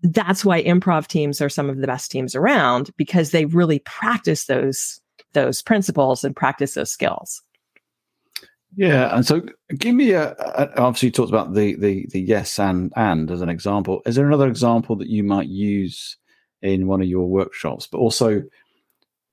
That's 0.03 0.45
why 0.45 0.62
improv 0.62 1.07
teams 1.07 1.41
are 1.41 1.49
some 1.49 1.71
of 1.71 1.79
the 1.79 1.87
best 1.87 2.11
teams 2.11 2.35
around 2.35 2.91
because 2.97 3.31
they 3.31 3.45
really 3.47 3.79
practice 3.81 4.47
those 4.47 5.01
those 5.33 5.62
principles 5.62 6.25
and 6.25 6.37
practice 6.37 6.75
those 6.75 6.93
skills. 6.93 7.43
Yeah, 8.75 9.15
and 9.15 9.27
so 9.27 9.43
give 9.77 9.95
me 9.95 10.12
a, 10.12 10.33
a, 10.33 10.81
obviously 10.81 11.09
you 11.09 11.12
talked 11.12 11.29
about 11.29 11.55
the 11.55 11.75
the 11.77 12.07
the 12.11 12.21
yes 12.21 12.59
and 12.59 12.93
and 12.97 13.31
as 13.31 13.43
an 13.43 13.49
example. 13.49 14.03
Is 14.07 14.17
there 14.17 14.27
another 14.27 14.49
example 14.49 14.97
that 14.97 15.09
you 15.09 15.23
might 15.23 15.49
use 15.49 16.17
in 16.62 16.87
one 16.87 17.03
of 17.03 17.09
your 17.09 17.29
workshops? 17.29 17.87
But 17.87 17.99
also, 17.99 18.43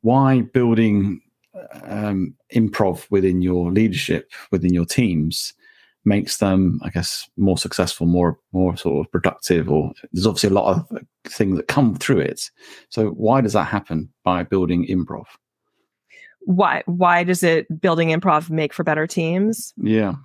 why 0.02 0.42
building 0.42 1.22
um, 1.84 2.36
improv 2.54 3.10
within 3.10 3.42
your 3.42 3.72
leadership 3.72 4.32
within 4.52 4.74
your 4.74 4.86
teams 4.86 5.54
makes 6.06 6.38
them, 6.38 6.80
I 6.84 6.90
guess, 6.90 7.30
more 7.38 7.58
successful, 7.58 8.08
more 8.08 8.40
more 8.52 8.78
sort 8.78 9.06
of 9.06 9.12
productive. 9.12 9.70
Or 9.70 9.92
there's 10.12 10.28
obviously 10.28 10.50
a 10.50 10.54
lot 10.54 10.76
of 10.76 11.00
things 11.28 11.58
that 11.58 11.68
come 11.68 11.96
through 11.96 12.20
it. 12.20 12.50
So 12.90 13.10
why 13.10 13.42
does 13.42 13.54
that 13.54 13.66
happen 13.66 14.10
by 14.24 14.44
building 14.44 14.86
improv? 14.88 15.26
why 16.42 16.84
why 16.86 17.24
does 17.24 17.44
it 17.44 17.82
building 17.82 18.10
improv 18.10 18.50
make 18.50 18.74
for 18.74 18.84
better 18.84 19.08
teams? 19.08 19.74
Yeah. 19.78 20.16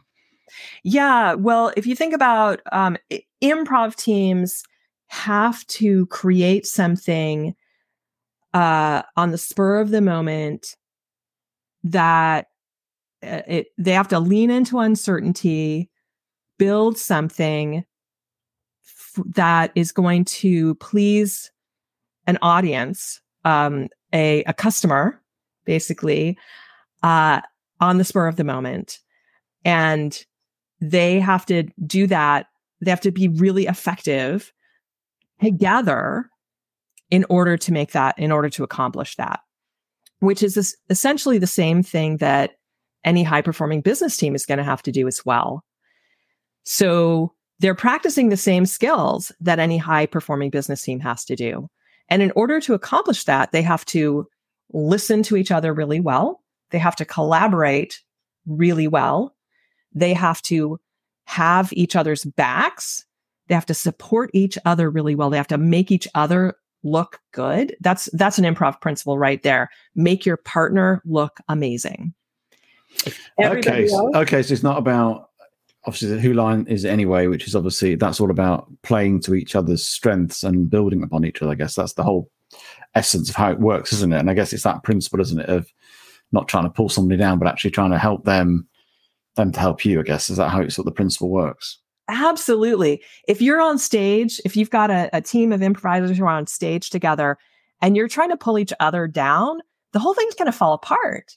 Yeah, 0.82 1.34
well, 1.34 1.72
if 1.76 1.86
you 1.86 1.96
think 1.96 2.14
about 2.14 2.60
um, 2.70 2.96
improv 3.42 3.96
teams 3.96 4.62
have 5.08 5.66
to 5.66 6.06
create 6.06 6.66
something 6.66 7.54
uh, 8.52 9.02
on 9.16 9.30
the 9.30 9.38
spur 9.38 9.80
of 9.80 9.90
the 9.90 10.00
moment 10.00 10.76
that 11.82 12.46
it, 13.24 13.66
they 13.78 13.92
have 13.92 14.08
to 14.08 14.20
lean 14.20 14.50
into 14.50 14.78
uncertainty, 14.78 15.90
build 16.58 16.98
something 16.98 17.84
f- 18.84 19.24
that 19.34 19.72
is 19.74 19.92
going 19.92 20.24
to 20.26 20.74
please 20.76 21.50
an 22.26 22.38
audience, 22.42 23.20
um, 23.44 23.88
a, 24.12 24.42
a 24.44 24.54
customer, 24.54 25.20
basically, 25.64 26.38
uh, 27.02 27.40
on 27.80 27.98
the 27.98 28.04
spur 28.04 28.26
of 28.26 28.36
the 28.36 28.44
moment. 28.44 29.00
And 29.64 30.24
they 30.80 31.20
have 31.20 31.46
to 31.46 31.64
do 31.86 32.06
that. 32.06 32.46
They 32.80 32.90
have 32.90 33.00
to 33.02 33.10
be 33.10 33.28
really 33.28 33.66
effective 33.66 34.52
together 35.42 36.30
in 37.10 37.24
order 37.28 37.56
to 37.56 37.72
make 37.72 37.92
that, 37.92 38.18
in 38.18 38.32
order 38.32 38.48
to 38.50 38.64
accomplish 38.64 39.16
that, 39.16 39.40
which 40.20 40.42
is 40.42 40.54
this, 40.54 40.76
essentially 40.90 41.38
the 41.38 41.46
same 41.46 41.82
thing 41.82 42.16
that 42.18 42.52
any 43.04 43.22
high 43.22 43.42
performing 43.42 43.80
business 43.80 44.16
team 44.16 44.34
is 44.34 44.46
going 44.46 44.58
to 44.58 44.64
have 44.64 44.82
to 44.82 44.92
do 44.92 45.06
as 45.06 45.24
well. 45.24 45.64
So 46.64 47.32
they're 47.60 47.74
practicing 47.74 48.28
the 48.28 48.36
same 48.36 48.66
skills 48.66 49.32
that 49.40 49.58
any 49.58 49.78
high 49.78 50.06
performing 50.06 50.50
business 50.50 50.82
team 50.82 51.00
has 51.00 51.24
to 51.26 51.36
do. 51.36 51.68
And 52.08 52.22
in 52.22 52.32
order 52.36 52.60
to 52.60 52.74
accomplish 52.74 53.24
that, 53.24 53.52
they 53.52 53.62
have 53.62 53.84
to 53.86 54.26
listen 54.72 55.22
to 55.24 55.36
each 55.36 55.50
other 55.50 55.72
really 55.72 56.00
well. 56.00 56.42
They 56.70 56.78
have 56.78 56.96
to 56.96 57.04
collaborate 57.04 58.02
really 58.46 58.88
well. 58.88 59.34
They 59.92 60.12
have 60.12 60.42
to 60.42 60.80
have 61.26 61.72
each 61.72 61.96
other's 61.96 62.24
backs. 62.24 63.04
They 63.48 63.54
have 63.54 63.66
to 63.66 63.74
support 63.74 64.30
each 64.32 64.58
other 64.64 64.90
really 64.90 65.14
well. 65.14 65.30
They 65.30 65.36
have 65.36 65.46
to 65.48 65.58
make 65.58 65.90
each 65.90 66.08
other 66.14 66.56
look 66.82 67.20
good. 67.32 67.76
That's 67.80 68.08
that's 68.12 68.38
an 68.38 68.44
improv 68.44 68.80
principle 68.80 69.18
right 69.18 69.42
there. 69.42 69.70
Make 69.94 70.26
your 70.26 70.36
partner 70.36 71.00
look 71.04 71.38
amazing. 71.48 72.14
Okay. 73.40 73.88
Else, 73.88 74.16
okay, 74.16 74.42
so 74.42 74.52
it's 74.52 74.62
not 74.62 74.78
about 74.78 75.30
obviously 75.86 76.08
the 76.08 76.20
who 76.20 76.32
line 76.32 76.66
is 76.68 76.84
anyway, 76.84 77.26
which 77.26 77.46
is 77.46 77.54
obviously 77.54 77.94
that's 77.94 78.20
all 78.20 78.30
about 78.30 78.66
playing 78.82 79.20
to 79.20 79.34
each 79.34 79.54
other's 79.54 79.84
strengths 79.84 80.42
and 80.42 80.70
building 80.70 81.02
upon 81.02 81.24
each 81.24 81.42
other. 81.42 81.52
I 81.52 81.56
guess 81.56 81.74
that's 81.74 81.94
the 81.94 82.02
whole 82.02 82.30
essence 82.94 83.28
of 83.28 83.36
how 83.36 83.50
it 83.50 83.60
works, 83.60 83.92
isn't 83.92 84.12
it? 84.12 84.18
And 84.18 84.30
I 84.30 84.34
guess 84.34 84.52
it's 84.52 84.62
that 84.62 84.82
principle, 84.82 85.20
isn't 85.20 85.40
it, 85.40 85.48
of 85.48 85.70
not 86.32 86.48
trying 86.48 86.64
to 86.64 86.70
pull 86.70 86.88
somebody 86.88 87.18
down, 87.18 87.38
but 87.38 87.48
actually 87.48 87.70
trying 87.70 87.90
to 87.90 87.98
help 87.98 88.24
them 88.24 88.66
them 89.36 89.52
to 89.52 89.60
help 89.60 89.84
you. 89.84 90.00
I 90.00 90.04
guess 90.04 90.30
is 90.30 90.36
that 90.36 90.50
how 90.50 90.60
it's 90.60 90.78
what 90.78 90.84
the 90.84 90.92
principle 90.92 91.30
works? 91.30 91.78
Absolutely. 92.08 93.02
If 93.26 93.40
you're 93.40 93.60
on 93.60 93.78
stage, 93.78 94.40
if 94.44 94.56
you've 94.56 94.70
got 94.70 94.90
a, 94.90 95.08
a 95.12 95.22
team 95.22 95.52
of 95.52 95.62
improvisers 95.62 96.16
who 96.16 96.24
are 96.24 96.36
on 96.36 96.46
stage 96.46 96.90
together, 96.90 97.38
and 97.80 97.96
you're 97.96 98.08
trying 98.08 98.30
to 98.30 98.36
pull 98.36 98.58
each 98.58 98.72
other 98.80 99.06
down, 99.06 99.60
the 99.92 99.98
whole 99.98 100.14
thing's 100.14 100.34
going 100.34 100.50
to 100.50 100.56
fall 100.56 100.74
apart. 100.74 101.34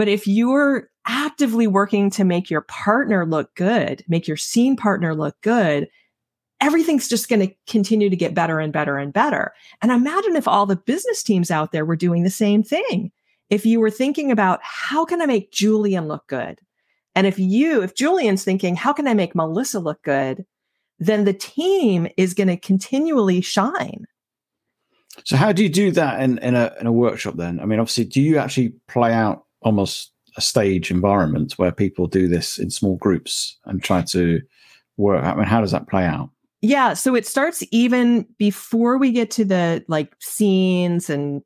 But 0.00 0.08
if 0.08 0.26
you're 0.26 0.88
actively 1.06 1.66
working 1.66 2.08
to 2.12 2.24
make 2.24 2.48
your 2.48 2.62
partner 2.62 3.26
look 3.26 3.54
good, 3.54 4.02
make 4.08 4.26
your 4.26 4.38
scene 4.38 4.74
partner 4.74 5.14
look 5.14 5.38
good, 5.42 5.88
everything's 6.58 7.06
just 7.06 7.28
going 7.28 7.46
to 7.46 7.54
continue 7.66 8.08
to 8.08 8.16
get 8.16 8.32
better 8.32 8.58
and 8.60 8.72
better 8.72 8.96
and 8.96 9.12
better. 9.12 9.52
And 9.82 9.92
imagine 9.92 10.36
if 10.36 10.48
all 10.48 10.64
the 10.64 10.76
business 10.76 11.22
teams 11.22 11.50
out 11.50 11.72
there 11.72 11.84
were 11.84 11.96
doing 11.96 12.22
the 12.22 12.30
same 12.30 12.62
thing. 12.62 13.12
If 13.50 13.66
you 13.66 13.78
were 13.78 13.90
thinking 13.90 14.30
about 14.30 14.60
how 14.62 15.04
can 15.04 15.20
I 15.20 15.26
make 15.26 15.52
Julian 15.52 16.08
look 16.08 16.26
good? 16.28 16.58
And 17.14 17.26
if 17.26 17.38
you, 17.38 17.82
if 17.82 17.94
Julian's 17.94 18.42
thinking, 18.42 18.76
how 18.76 18.94
can 18.94 19.06
I 19.06 19.12
make 19.12 19.34
Melissa 19.34 19.80
look 19.80 20.02
good? 20.02 20.46
Then 20.98 21.26
the 21.26 21.34
team 21.34 22.08
is 22.16 22.32
going 22.32 22.48
to 22.48 22.56
continually 22.56 23.42
shine. 23.42 24.06
So 25.26 25.36
how 25.36 25.52
do 25.52 25.62
you 25.62 25.68
do 25.68 25.90
that 25.90 26.22
in, 26.22 26.38
in 26.38 26.54
a 26.54 26.72
in 26.80 26.86
a 26.86 26.92
workshop 26.92 27.34
then? 27.36 27.60
I 27.60 27.66
mean, 27.66 27.80
obviously, 27.80 28.04
do 28.06 28.22
you 28.22 28.38
actually 28.38 28.72
play 28.88 29.12
out 29.12 29.44
almost 29.62 30.12
a 30.36 30.40
stage 30.40 30.90
environment 30.90 31.54
where 31.56 31.72
people 31.72 32.06
do 32.06 32.28
this 32.28 32.58
in 32.58 32.70
small 32.70 32.96
groups 32.96 33.58
and 33.64 33.82
try 33.82 34.02
to 34.02 34.40
work? 34.96 35.24
I 35.24 35.34
mean, 35.34 35.44
how 35.44 35.60
does 35.60 35.72
that 35.72 35.88
play 35.88 36.04
out? 36.04 36.30
Yeah. 36.62 36.92
So 36.92 37.14
it 37.14 37.26
starts 37.26 37.62
even 37.70 38.26
before 38.38 38.98
we 38.98 39.12
get 39.12 39.30
to 39.32 39.44
the 39.44 39.84
like 39.88 40.14
scenes 40.20 41.08
and, 41.08 41.42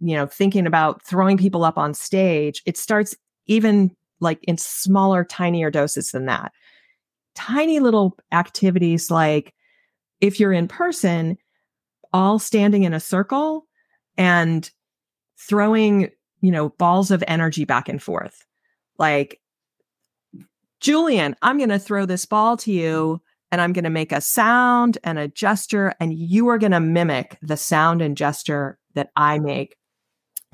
you 0.00 0.14
know, 0.14 0.26
thinking 0.26 0.66
about 0.66 1.02
throwing 1.02 1.38
people 1.38 1.64
up 1.64 1.78
on 1.78 1.94
stage. 1.94 2.62
It 2.66 2.76
starts 2.76 3.16
even 3.46 3.96
like 4.20 4.42
in 4.44 4.58
smaller, 4.58 5.24
tinier 5.24 5.70
doses 5.70 6.10
than 6.10 6.26
that. 6.26 6.52
Tiny 7.34 7.80
little 7.80 8.16
activities 8.30 9.10
like 9.10 9.54
if 10.20 10.38
you're 10.38 10.52
in 10.52 10.68
person, 10.68 11.38
all 12.12 12.38
standing 12.38 12.84
in 12.84 12.92
a 12.92 13.00
circle 13.00 13.66
and 14.16 14.70
throwing, 15.38 16.10
you 16.42 16.50
know, 16.50 16.70
balls 16.70 17.10
of 17.10 17.24
energy 17.26 17.64
back 17.64 17.88
and 17.88 18.02
forth. 18.02 18.44
Like, 18.98 19.40
Julian, 20.80 21.36
I'm 21.40 21.56
going 21.56 21.70
to 21.70 21.78
throw 21.78 22.04
this 22.04 22.26
ball 22.26 22.56
to 22.58 22.72
you 22.72 23.22
and 23.50 23.60
I'm 23.60 23.72
going 23.72 23.84
to 23.84 23.90
make 23.90 24.12
a 24.12 24.20
sound 24.20 24.96
and 25.04 25.18
a 25.18 25.28
gesture, 25.28 25.94
and 26.00 26.14
you 26.14 26.48
are 26.48 26.56
going 26.56 26.72
to 26.72 26.80
mimic 26.80 27.36
the 27.42 27.58
sound 27.58 28.00
and 28.00 28.16
gesture 28.16 28.78
that 28.94 29.10
I 29.14 29.38
make. 29.38 29.76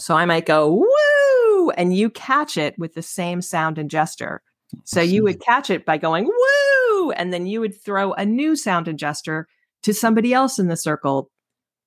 So 0.01 0.17
I 0.17 0.27
might 0.27 0.47
go, 0.47 0.85
woo, 0.85 1.71
and 1.71 1.97
you 1.97 2.11
catch 2.11 2.57
it 2.57 2.77
with 2.77 2.95
the 2.95 3.03
same 3.03 3.41
sound 3.41 3.79
and 3.79 3.89
gesture. 3.89 4.43
So 4.85 5.01
you 5.01 5.23
would 5.23 5.41
catch 5.41 5.71
it 5.71 5.87
by 5.87 5.97
going, 5.97 6.25
woo, 6.27 7.11
and 7.13 7.33
then 7.33 7.47
you 7.47 7.61
would 7.61 7.81
throw 7.81 8.13
a 8.15 8.27
new 8.27 8.57
sound 8.57 8.89
and 8.89 8.99
gesture 8.99 9.47
to 9.85 9.95
somebody 9.95 10.35
else 10.35 10.59
in 10.59 10.67
the 10.67 10.77
circle 10.77 11.31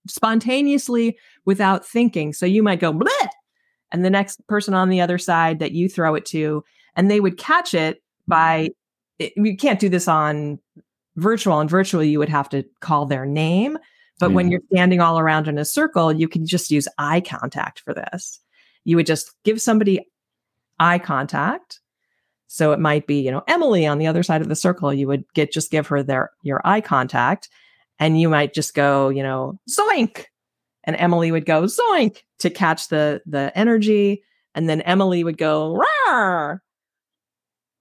spontaneously 0.07 1.17
without 1.45 1.85
thinking. 1.85 2.31
So 2.31 2.45
you 2.45 2.63
might 2.63 2.79
go, 2.79 2.93
Bleh! 2.93 3.27
And 3.91 4.05
the 4.05 4.09
next 4.09 4.45
person 4.47 4.73
on 4.73 4.89
the 4.89 5.01
other 5.01 5.17
side 5.17 5.59
that 5.59 5.71
you 5.71 5.89
throw 5.89 6.15
it 6.15 6.25
to, 6.27 6.63
and 6.95 7.09
they 7.09 7.19
would 7.19 7.37
catch 7.37 7.73
it 7.73 8.01
by, 8.27 8.69
mm-hmm. 9.19 9.23
it, 9.25 9.33
you 9.35 9.57
can't 9.57 9.79
do 9.79 9.89
this 9.89 10.07
on 10.07 10.59
virtual 11.17 11.59
and 11.59 11.69
virtual 11.69 12.03
you 12.03 12.19
would 12.19 12.29
have 12.29 12.47
to 12.49 12.63
call 12.79 13.05
their 13.05 13.25
name 13.25 13.77
but 14.21 14.33
when 14.33 14.51
you're 14.51 14.61
standing 14.71 15.01
all 15.01 15.17
around 15.17 15.47
in 15.47 15.57
a 15.57 15.65
circle 15.65 16.13
you 16.13 16.27
can 16.27 16.45
just 16.45 16.69
use 16.69 16.87
eye 16.99 17.21
contact 17.21 17.79
for 17.79 17.93
this. 17.93 18.39
You 18.83 18.95
would 18.95 19.07
just 19.07 19.31
give 19.43 19.59
somebody 19.61 20.07
eye 20.79 20.99
contact. 20.99 21.79
So 22.47 22.71
it 22.71 22.79
might 22.79 23.07
be 23.07 23.21
you 23.21 23.31
know 23.31 23.43
emily 23.47 23.87
on 23.87 23.97
the 23.97 24.07
other 24.07 24.23
side 24.23 24.41
of 24.41 24.49
the 24.49 24.55
circle 24.55 24.93
you 24.93 25.07
would 25.07 25.25
get 25.33 25.51
just 25.51 25.71
give 25.71 25.87
her 25.87 26.03
their 26.03 26.31
your 26.43 26.61
eye 26.63 26.81
contact 26.81 27.49
and 27.97 28.19
you 28.19 28.29
might 28.29 28.53
just 28.53 28.73
go 28.75 29.09
you 29.09 29.23
know 29.23 29.59
zoink 29.69 30.25
and 30.83 30.95
emily 30.95 31.31
would 31.31 31.45
go 31.45 31.63
zoink 31.63 32.23
to 32.39 32.49
catch 32.49 32.87
the 32.89 33.21
the 33.25 33.51
energy 33.55 34.23
And 34.53 34.67
then 34.67 34.81
Emily 34.81 35.23
would 35.23 35.37
go, 35.37 35.79
Rawr! 36.09 36.59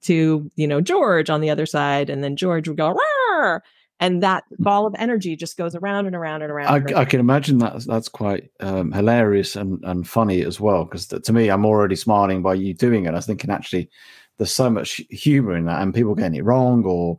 to, 0.03 0.51
you 0.57 0.67
know, 0.67 0.81
George 0.81 1.29
on 1.29 1.41
the 1.41 1.51
other 1.51 1.67
side. 1.67 2.09
And 2.09 2.25
then 2.25 2.37
George 2.37 2.69
would 2.69 2.77
go, 2.77 2.95
Rawr! 2.95 3.61
and 3.99 4.23
that 4.23 4.45
ball 4.59 4.87
of 4.87 4.95
energy 4.99 5.37
just 5.37 5.59
goes 5.59 5.75
around 5.75 6.07
and 6.07 6.17
around 6.17 6.41
and 6.41 6.51
around. 6.51 6.69
I, 6.69 6.77
and 6.77 6.95
I 6.95 7.05
can 7.05 7.21
imagine 7.21 7.59
that 7.59 7.85
that's 7.85 8.09
quite 8.09 8.51
um, 8.61 8.93
hilarious 8.93 9.57
and, 9.57 9.79
and 9.85 10.09
funny 10.09 10.43
as 10.43 10.59
well. 10.59 10.85
Because 10.85 11.07
to 11.09 11.33
me, 11.33 11.51
I'm 11.51 11.67
already 11.67 11.97
smiling 11.97 12.41
by 12.41 12.55
you 12.55 12.73
doing 12.73 13.05
it. 13.05 13.11
I 13.11 13.17
was 13.17 13.27
thinking 13.27 13.51
actually, 13.51 13.91
there's 14.39 14.53
so 14.55 14.71
much 14.71 15.03
humor 15.11 15.55
in 15.55 15.67
that, 15.67 15.83
and 15.83 15.95
people 15.95 16.15
getting 16.15 16.37
it 16.37 16.45
wrong 16.45 16.83
or 16.85 17.19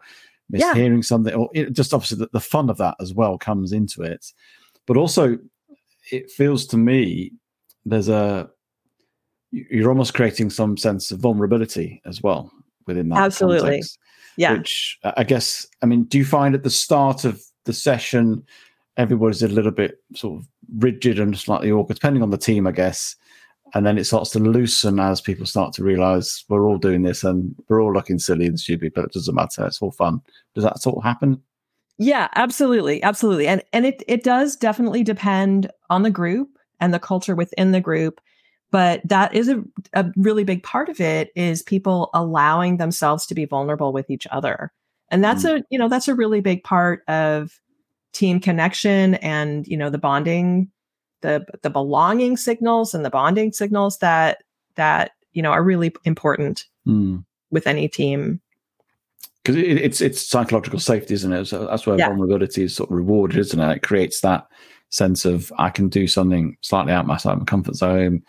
mishearing 0.51 0.95
yeah. 0.95 1.01
something, 1.01 1.35
or 1.35 1.49
it, 1.53 1.73
just 1.73 1.93
obviously 1.93 2.17
the, 2.17 2.29
the 2.33 2.39
fun 2.39 2.69
of 2.69 2.77
that 2.77 2.95
as 2.99 3.13
well 3.13 3.37
comes 3.37 3.73
into 3.73 4.01
it. 4.01 4.25
But 4.87 4.97
also, 4.97 5.37
it 6.11 6.31
feels 6.31 6.65
to 6.67 6.77
me 6.77 7.31
there's 7.85 8.09
a 8.09 8.49
you're 9.51 9.89
almost 9.89 10.13
creating 10.13 10.49
some 10.49 10.77
sense 10.77 11.11
of 11.11 11.19
vulnerability 11.19 12.01
as 12.05 12.21
well 12.21 12.49
within 12.87 13.09
that. 13.09 13.19
Absolutely. 13.19 13.69
Context 13.69 13.99
yeah. 14.37 14.53
Which 14.53 14.99
I 15.03 15.23
guess, 15.23 15.67
I 15.81 15.85
mean, 15.85 16.05
do 16.05 16.17
you 16.17 16.25
find 16.25 16.55
at 16.55 16.63
the 16.63 16.69
start 16.69 17.25
of 17.25 17.41
the 17.65 17.73
session, 17.73 18.43
everybody's 18.97 19.43
a 19.43 19.47
little 19.47 19.71
bit 19.71 19.99
sort 20.15 20.39
of 20.39 20.47
rigid 20.77 21.19
and 21.19 21.37
slightly 21.37 21.71
awkward, 21.71 21.95
depending 21.95 22.23
on 22.23 22.29
the 22.29 22.37
team, 22.37 22.67
I 22.67 22.71
guess. 22.71 23.15
And 23.73 23.85
then 23.85 23.97
it 23.97 24.05
starts 24.05 24.31
to 24.31 24.39
loosen 24.39 24.99
as 24.99 25.21
people 25.21 25.45
start 25.45 25.73
to 25.73 25.83
realize 25.83 26.43
we're 26.49 26.65
all 26.65 26.77
doing 26.77 27.03
this 27.03 27.23
and 27.23 27.55
we're 27.69 27.81
all 27.81 27.93
looking 27.93 28.19
silly 28.19 28.45
and 28.45 28.59
stupid, 28.59 28.93
but 28.93 29.05
it 29.05 29.13
doesn't 29.13 29.35
matter. 29.35 29.65
It's 29.65 29.81
all 29.81 29.91
fun. 29.91 30.21
Does 30.55 30.63
that 30.65 30.79
sort 30.79 30.97
of 30.97 31.03
happen? 31.03 31.41
Yeah, 32.01 32.29
absolutely. 32.35 33.03
Absolutely. 33.03 33.47
And 33.47 33.63
and 33.71 33.85
it 33.85 34.03
it 34.07 34.23
does 34.23 34.55
definitely 34.55 35.03
depend 35.03 35.71
on 35.89 36.01
the 36.01 36.09
group 36.09 36.57
and 36.79 36.93
the 36.93 36.99
culture 36.99 37.35
within 37.35 37.71
the 37.71 37.81
group 37.81 38.19
but 38.71 39.01
that 39.05 39.35
is 39.35 39.49
a, 39.49 39.61
a 39.93 40.09
really 40.15 40.45
big 40.45 40.63
part 40.63 40.87
of 40.89 40.99
it 40.99 41.29
is 41.35 41.61
people 41.61 42.09
allowing 42.13 42.77
themselves 42.77 43.25
to 43.27 43.35
be 43.35 43.45
vulnerable 43.45 43.93
with 43.93 44.09
each 44.09 44.25
other 44.31 44.71
and 45.09 45.23
that's 45.23 45.43
mm. 45.43 45.59
a 45.59 45.63
you 45.69 45.77
know 45.77 45.87
that's 45.87 46.07
a 46.07 46.15
really 46.15 46.41
big 46.41 46.63
part 46.63 47.03
of 47.07 47.59
team 48.13 48.39
connection 48.39 49.15
and 49.15 49.67
you 49.67 49.77
know 49.77 49.89
the 49.89 49.97
bonding 49.97 50.69
the 51.21 51.45
the 51.61 51.69
belonging 51.69 52.35
signals 52.35 52.93
and 52.93 53.05
the 53.05 53.09
bonding 53.09 53.51
signals 53.51 53.99
that 53.99 54.43
that 54.75 55.11
you 55.33 55.41
know 55.41 55.51
are 55.51 55.63
really 55.63 55.93
important 56.03 56.65
mm. 56.87 57.23
with 57.51 57.67
any 57.67 57.87
team 57.87 58.41
because 59.43 59.55
it, 59.55 59.77
it's 59.77 60.01
it's 60.01 60.25
psychological 60.25 60.79
safety 60.79 61.13
isn't 61.13 61.33
it 61.33 61.45
so 61.45 61.65
that's 61.65 61.85
where 61.85 61.97
yeah. 61.97 62.07
vulnerability 62.07 62.63
is 62.63 62.75
sort 62.75 62.89
of 62.89 62.95
rewarded 62.95 63.37
isn't 63.37 63.59
it 63.59 63.77
it 63.77 63.83
creates 63.83 64.21
that 64.21 64.47
sense 64.89 65.25
of 65.25 65.51
i 65.57 65.69
can 65.69 65.87
do 65.89 66.07
something 66.07 66.57
slightly 66.61 66.91
out 66.91 67.07
my 67.07 67.17
comfort 67.45 67.75
zone 67.75 68.21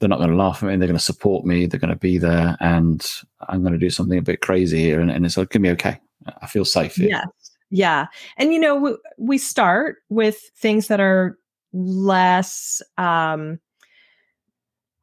they're 0.00 0.08
not 0.08 0.18
going 0.18 0.30
to 0.30 0.36
laugh 0.36 0.62
at 0.62 0.66
me. 0.66 0.76
They're 0.76 0.88
going 0.88 0.98
to 0.98 1.04
support 1.04 1.44
me. 1.44 1.66
They're 1.66 1.78
going 1.78 1.92
to 1.92 1.96
be 1.96 2.18
there, 2.18 2.56
and 2.60 3.06
I'm 3.48 3.60
going 3.60 3.74
to 3.74 3.78
do 3.78 3.90
something 3.90 4.18
a 4.18 4.22
bit 4.22 4.40
crazy 4.40 4.80
here, 4.80 5.00
and, 5.00 5.10
and 5.10 5.24
it's 5.24 5.36
going 5.36 5.48
to 5.48 5.58
be 5.58 5.70
okay. 5.70 6.00
I 6.40 6.46
feel 6.46 6.64
safe. 6.64 6.94
Here. 6.94 7.08
Yeah, 7.10 7.24
yeah, 7.70 8.06
and 8.38 8.52
you 8.52 8.58
know, 8.58 8.76
we, 8.76 8.96
we 9.18 9.38
start 9.38 9.98
with 10.08 10.38
things 10.56 10.88
that 10.88 11.00
are 11.00 11.38
less 11.72 12.82
um, 12.96 13.60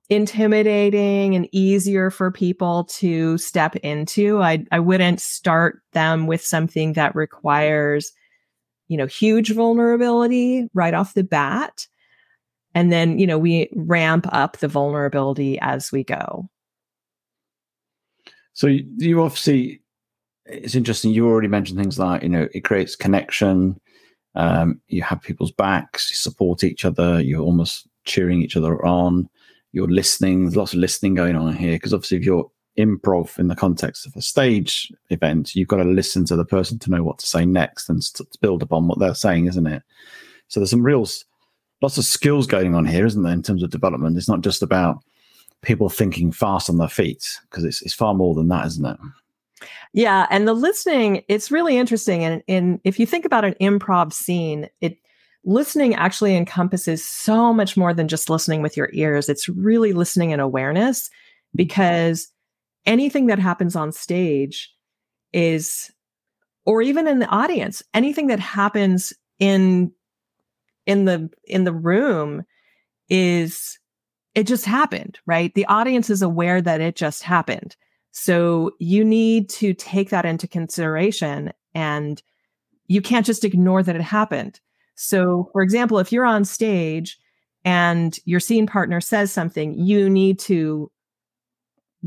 intimidating 0.09 1.35
and 1.35 1.49
easier 1.51 2.09
for 2.09 2.31
people 2.31 2.85
to 2.85 3.37
step 3.37 3.75
into. 3.77 4.41
I 4.41 4.65
I 4.71 4.79
wouldn't 4.79 5.19
start 5.19 5.81
them 5.93 6.27
with 6.27 6.41
something 6.41 6.93
that 6.93 7.15
requires, 7.15 8.11
you 8.87 8.97
know, 8.97 9.05
huge 9.05 9.51
vulnerability 9.51 10.69
right 10.73 10.93
off 10.93 11.13
the 11.13 11.23
bat 11.23 11.87
and 12.77 12.91
then, 12.91 13.17
you 13.17 13.25
know, 13.25 13.39
we 13.39 13.69
ramp 13.75 14.27
up 14.31 14.57
the 14.57 14.67
vulnerability 14.67 15.57
as 15.61 15.91
we 15.91 16.03
go. 16.03 16.47
So 18.53 18.67
you 18.67 19.23
obviously, 19.23 19.81
it's 20.45 20.75
interesting. 20.75 21.11
You 21.11 21.27
already 21.27 21.47
mentioned 21.47 21.79
things 21.79 21.97
like, 21.97 22.21
you 22.21 22.29
know, 22.29 22.47
it 22.53 22.63
creates 22.63 22.95
connection. 22.95 23.79
Um, 24.35 24.79
you 24.89 25.01
have 25.01 25.23
people's 25.23 25.51
backs, 25.51 26.11
you 26.11 26.15
support 26.17 26.63
each 26.63 26.85
other, 26.85 27.19
you're 27.19 27.41
almost 27.41 27.87
cheering 28.05 28.43
each 28.43 28.55
other 28.55 28.85
on. 28.85 29.27
You're 29.77 29.87
listening. 29.87 30.43
There's 30.43 30.55
lots 30.55 30.73
of 30.73 30.79
listening 30.79 31.13
going 31.13 31.35
on 31.35 31.55
here 31.55 31.73
because 31.73 31.93
obviously, 31.93 32.17
if 32.17 32.25
you're 32.25 32.49
improv 32.79 33.37
in 33.37 33.47
the 33.47 33.55
context 33.55 34.07
of 34.07 34.15
a 34.15 34.23
stage 34.23 34.91
event, 35.11 35.55
you've 35.55 35.67
got 35.67 35.77
to 35.77 35.83
listen 35.83 36.25
to 36.25 36.35
the 36.35 36.43
person 36.43 36.79
to 36.79 36.89
know 36.89 37.03
what 37.03 37.19
to 37.19 37.27
say 37.27 37.45
next 37.45 37.87
and 37.87 38.01
to 38.01 38.25
build 38.41 38.63
upon 38.63 38.87
what 38.87 38.97
they're 38.97 39.13
saying, 39.13 39.45
isn't 39.45 39.67
it? 39.67 39.83
So 40.47 40.59
there's 40.59 40.71
some 40.71 40.81
real 40.81 41.05
lots 41.83 41.99
of 41.99 42.05
skills 42.05 42.47
going 42.47 42.73
on 42.73 42.85
here, 42.85 43.05
isn't 43.05 43.21
there, 43.21 43.33
in 43.33 43.43
terms 43.43 43.61
of 43.61 43.69
development? 43.69 44.17
It's 44.17 44.27
not 44.27 44.41
just 44.41 44.63
about 44.63 45.03
people 45.61 45.89
thinking 45.89 46.31
fast 46.31 46.71
on 46.71 46.77
their 46.77 46.87
feet 46.87 47.37
because 47.43 47.63
it's, 47.63 47.83
it's 47.83 47.93
far 47.93 48.15
more 48.15 48.33
than 48.33 48.47
that, 48.47 48.65
isn't 48.65 48.85
it? 48.85 48.97
Yeah, 49.93 50.25
and 50.31 50.47
the 50.47 50.53
listening, 50.53 51.23
it's 51.27 51.51
really 51.51 51.77
interesting. 51.77 52.23
And 52.23 52.41
in 52.47 52.81
if 52.83 52.99
you 52.99 53.05
think 53.05 53.25
about 53.25 53.45
an 53.45 53.55
improv 53.61 54.11
scene, 54.11 54.69
it 54.81 54.97
listening 55.45 55.95
actually 55.95 56.35
encompasses 56.35 57.03
so 57.03 57.53
much 57.53 57.77
more 57.77 57.93
than 57.93 58.07
just 58.07 58.29
listening 58.29 58.61
with 58.61 58.75
your 58.75 58.89
ears. 58.93 59.29
It's 59.29 59.47
really 59.47 59.93
listening 59.93 60.33
and 60.33 60.41
awareness 60.41 61.09
because 61.55 62.27
anything 62.85 63.27
that 63.27 63.39
happens 63.39 63.75
on 63.75 63.91
stage 63.91 64.73
is 65.33 65.91
or 66.65 66.81
even 66.81 67.07
in 67.07 67.19
the 67.19 67.27
audience, 67.27 67.81
anything 67.93 68.27
that 68.27 68.39
happens 68.39 69.13
in 69.39 69.91
in 70.85 71.05
the 71.05 71.29
in 71.45 71.63
the 71.63 71.73
room 71.73 72.43
is 73.09 73.79
it 74.35 74.45
just 74.45 74.65
happened, 74.65 75.19
right? 75.25 75.53
The 75.55 75.65
audience 75.65 76.09
is 76.09 76.21
aware 76.21 76.61
that 76.61 76.81
it 76.81 76.95
just 76.95 77.23
happened. 77.23 77.75
So 78.11 78.71
you 78.79 79.03
need 79.03 79.49
to 79.49 79.73
take 79.73 80.09
that 80.09 80.25
into 80.25 80.47
consideration 80.47 81.53
and 81.73 82.21
you 82.87 83.01
can't 83.01 83.25
just 83.25 83.43
ignore 83.43 83.83
that 83.83 83.95
it 83.95 84.01
happened. 84.01 84.59
So, 84.97 85.49
for 85.53 85.61
example, 85.61 85.99
if 85.99 86.11
you're 86.11 86.25
on 86.25 86.43
stage 86.43 87.17
and 87.63 88.17
your 88.25 88.39
scene 88.39 88.65
partner 88.65 88.99
says 88.99 89.31
something, 89.31 89.77
you 89.77 90.09
need 90.09 90.39
to 90.39 90.91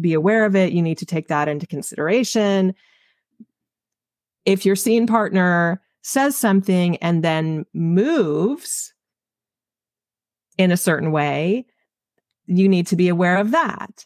be 0.00 0.12
aware 0.12 0.44
of 0.44 0.57
it. 0.57 0.72
You 0.72 0.83
need 0.83 0.98
to 0.98 1.07
take 1.07 1.29
that 1.29 1.48
into 1.48 1.66
consideration. 1.66 2.74
If 4.44 4.66
your 4.66 4.74
scene 4.74 5.07
partner 5.07 5.81
says 6.03 6.37
something 6.37 6.96
and 6.96 7.22
then 7.22 7.64
moves 7.72 8.92
in 10.59 10.72
a 10.72 10.76
certain 10.76 11.12
way, 11.12 11.66
you 12.46 12.68
need 12.68 12.88
to 12.88 12.96
be 12.96 13.09
aware 13.09 13.37
of 13.37 13.53
that. 13.53 14.05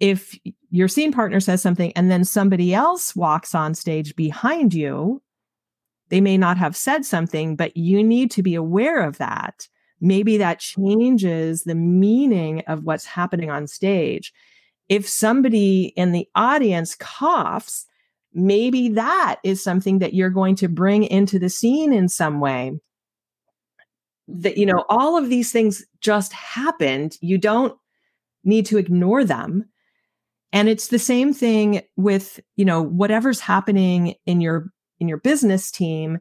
If 0.00 0.38
your 0.70 0.88
scene 0.88 1.12
partner 1.12 1.40
says 1.40 1.60
something 1.60 1.92
and 1.92 2.10
then 2.10 2.24
somebody 2.24 2.72
else 2.72 3.14
walks 3.14 3.54
on 3.54 3.74
stage 3.74 4.16
behind 4.16 4.72
you, 4.72 5.20
they 6.08 6.20
may 6.20 6.38
not 6.38 6.56
have 6.56 6.76
said 6.76 7.04
something, 7.04 7.56
but 7.56 7.76
you 7.76 8.02
need 8.02 8.30
to 8.32 8.42
be 8.42 8.54
aware 8.54 9.02
of 9.02 9.18
that. 9.18 9.68
Maybe 10.00 10.36
that 10.38 10.60
changes 10.60 11.64
the 11.64 11.74
meaning 11.74 12.62
of 12.66 12.84
what's 12.84 13.06
happening 13.06 13.50
on 13.50 13.66
stage. 13.66 14.32
If 14.88 15.08
somebody 15.08 15.92
in 15.96 16.12
the 16.12 16.28
audience 16.34 16.94
coughs, 16.94 17.86
maybe 18.32 18.90
that 18.90 19.36
is 19.42 19.64
something 19.64 19.98
that 19.98 20.14
you're 20.14 20.30
going 20.30 20.54
to 20.56 20.68
bring 20.68 21.04
into 21.04 21.38
the 21.38 21.48
scene 21.48 21.92
in 21.92 22.08
some 22.08 22.38
way 22.40 22.78
that 24.28 24.58
you 24.58 24.66
know 24.66 24.84
all 24.88 25.16
of 25.16 25.28
these 25.28 25.52
things 25.52 25.84
just 26.00 26.32
happened 26.32 27.16
you 27.20 27.38
don't 27.38 27.76
need 28.44 28.66
to 28.66 28.78
ignore 28.78 29.24
them 29.24 29.64
and 30.52 30.68
it's 30.68 30.88
the 30.88 30.98
same 30.98 31.32
thing 31.32 31.80
with 31.96 32.40
you 32.56 32.64
know 32.64 32.82
whatever's 32.82 33.40
happening 33.40 34.14
in 34.26 34.40
your 34.40 34.70
in 35.00 35.08
your 35.08 35.18
business 35.18 35.70
team 35.70 36.18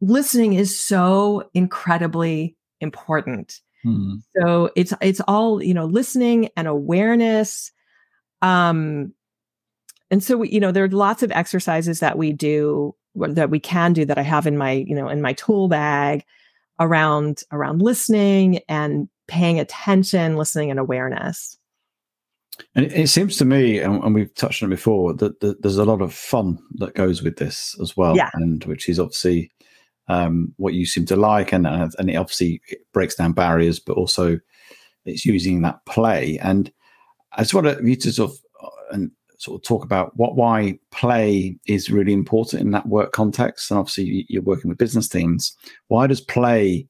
listening 0.00 0.54
is 0.54 0.78
so 0.78 1.48
incredibly 1.54 2.56
important 2.80 3.60
hmm. 3.82 4.16
so 4.36 4.70
it's 4.74 4.92
it's 5.00 5.20
all 5.28 5.62
you 5.62 5.72
know 5.72 5.86
listening 5.86 6.48
and 6.56 6.66
awareness 6.66 7.70
um 8.42 9.12
and 10.10 10.22
so 10.22 10.36
we, 10.38 10.50
you 10.50 10.60
know 10.60 10.72
there 10.72 10.84
are 10.84 10.88
lots 10.88 11.22
of 11.22 11.30
exercises 11.30 12.00
that 12.00 12.18
we 12.18 12.32
do 12.32 12.94
that 13.14 13.50
we 13.50 13.60
can 13.60 13.92
do 13.92 14.04
that 14.04 14.18
i 14.18 14.22
have 14.22 14.46
in 14.46 14.58
my 14.58 14.72
you 14.72 14.94
know 14.94 15.08
in 15.08 15.22
my 15.22 15.32
tool 15.34 15.68
bag 15.68 16.24
around 16.80 17.42
around 17.52 17.80
listening 17.80 18.60
and 18.68 19.08
paying 19.28 19.60
attention 19.60 20.36
listening 20.36 20.70
and 20.70 20.80
awareness 20.80 21.58
and 22.74 22.86
it, 22.86 23.08
seems 23.08 23.36
to 23.36 23.44
me 23.44 23.78
and, 23.78 24.02
and, 24.02 24.14
we've 24.14 24.34
touched 24.34 24.62
on 24.62 24.70
it 24.70 24.76
before 24.76 25.14
that, 25.14 25.40
that, 25.40 25.62
there's 25.62 25.78
a 25.78 25.84
lot 25.84 26.02
of 26.02 26.12
fun 26.12 26.58
that 26.74 26.94
goes 26.94 27.22
with 27.22 27.36
this 27.36 27.76
as 27.80 27.96
well 27.96 28.16
yeah. 28.16 28.30
and 28.34 28.64
which 28.64 28.88
is 28.88 28.98
obviously 28.98 29.50
um, 30.08 30.52
what 30.56 30.74
you 30.74 30.84
seem 30.84 31.06
to 31.06 31.16
like 31.16 31.52
and 31.52 31.66
and 31.66 32.10
it 32.10 32.16
obviously 32.16 32.60
breaks 32.92 33.14
down 33.14 33.32
barriers 33.32 33.78
but 33.78 33.96
also 33.96 34.38
it's 35.04 35.24
using 35.24 35.62
that 35.62 35.84
play 35.86 36.38
and 36.42 36.72
i 37.32 37.42
just 37.42 37.54
want 37.54 37.84
you 37.84 37.96
to 37.96 38.12
sort 38.12 38.30
of 38.30 38.38
uh, 38.62 38.94
and 38.94 39.10
sort 39.42 39.60
of 39.60 39.66
talk 39.66 39.84
about 39.84 40.16
what 40.16 40.36
why 40.36 40.78
play 40.92 41.56
is 41.66 41.90
really 41.90 42.12
important 42.12 42.62
in 42.62 42.70
that 42.70 42.86
work 42.86 43.10
context. 43.12 43.70
And 43.70 43.78
obviously, 43.78 44.24
you're 44.28 44.42
working 44.42 44.68
with 44.68 44.78
business 44.78 45.08
teams. 45.08 45.56
Why 45.88 46.06
does 46.06 46.20
play 46.20 46.86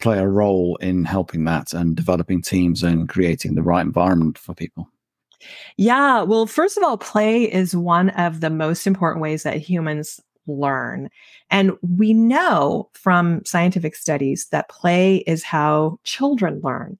play 0.00 0.18
a 0.18 0.28
role 0.28 0.76
in 0.76 1.04
helping 1.04 1.44
that 1.44 1.72
and 1.72 1.94
developing 1.94 2.42
teams 2.42 2.82
and 2.82 3.08
creating 3.08 3.54
the 3.54 3.62
right 3.62 3.84
environment 3.84 4.38
for 4.38 4.54
people? 4.54 4.88
Yeah. 5.76 6.22
Well, 6.22 6.46
first 6.46 6.76
of 6.76 6.82
all, 6.82 6.98
play 6.98 7.44
is 7.44 7.74
one 7.74 8.10
of 8.10 8.40
the 8.40 8.50
most 8.50 8.86
important 8.86 9.22
ways 9.22 9.42
that 9.42 9.56
humans 9.56 10.20
learn. 10.46 11.08
And 11.50 11.72
we 11.82 12.12
know 12.12 12.90
from 12.92 13.44
scientific 13.44 13.94
studies 13.94 14.46
that 14.50 14.68
play 14.68 15.18
is 15.18 15.42
how 15.42 15.98
children 16.04 16.60
learn. 16.62 16.98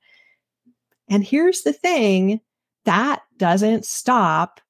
And 1.08 1.24
here's 1.24 1.62
the 1.62 1.72
thing 1.72 2.40
that 2.84 3.22
doesn't 3.36 3.84
stop 3.84 4.60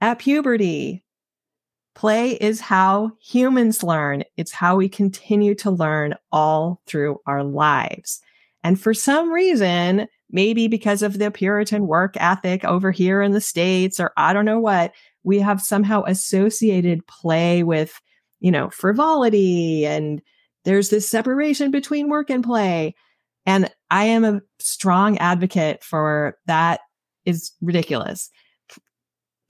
at 0.00 0.18
puberty. 0.18 1.04
Play 1.94 2.32
is 2.32 2.60
how 2.60 3.12
humans 3.20 3.82
learn. 3.82 4.24
It's 4.36 4.52
how 4.52 4.76
we 4.76 4.88
continue 4.88 5.54
to 5.56 5.70
learn 5.70 6.14
all 6.30 6.80
through 6.86 7.20
our 7.26 7.44
lives. 7.44 8.20
And 8.64 8.80
for 8.80 8.94
some 8.94 9.30
reason, 9.30 10.06
maybe 10.30 10.68
because 10.68 11.02
of 11.02 11.18
the 11.18 11.30
Puritan 11.30 11.86
work 11.86 12.14
ethic 12.16 12.64
over 12.64 12.90
here 12.90 13.20
in 13.20 13.32
the 13.32 13.40
States, 13.40 14.00
or 14.00 14.12
I 14.16 14.32
don't 14.32 14.44
know 14.44 14.60
what, 14.60 14.92
we 15.22 15.38
have 15.40 15.60
somehow 15.60 16.02
associated 16.06 17.06
play 17.06 17.62
with, 17.62 18.00
you 18.40 18.50
know, 18.50 18.70
frivolity 18.70 19.84
and 19.86 20.22
there's 20.64 20.90
this 20.90 21.08
separation 21.08 21.70
between 21.70 22.08
work 22.08 22.30
and 22.30 22.42
play. 22.42 22.94
And 23.44 23.70
I 23.90 24.04
am 24.04 24.24
a 24.24 24.40
strong 24.60 25.18
advocate 25.18 25.82
for 25.82 26.38
that 26.46 26.80
is 27.24 27.52
ridiculous. 27.60 28.30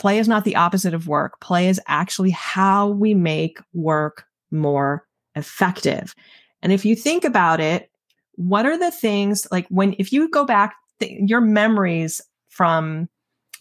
Play 0.03 0.19
is 0.19 0.27
not 0.27 0.43
the 0.43 0.57
opposite 0.57 0.95
of 0.95 1.07
work. 1.07 1.39
Play 1.39 1.69
is 1.69 1.81
actually 1.87 2.31
how 2.31 2.89
we 2.89 3.15
make 3.15 3.61
work 3.73 4.25
more 4.51 5.07
effective. 5.37 6.17
And 6.61 6.73
if 6.73 6.85
you 6.85 6.97
think 6.97 7.23
about 7.23 7.61
it, 7.61 7.89
what 8.33 8.67
are 8.67 8.77
the 8.77 8.91
things 8.91 9.47
like 9.53 9.69
when, 9.69 9.95
if 10.01 10.13
you 10.13 10.29
go 10.29 10.45
back, 10.45 10.75
th- 10.99 11.31
your 11.31 11.41
memories 11.41 12.21
from 12.49 13.09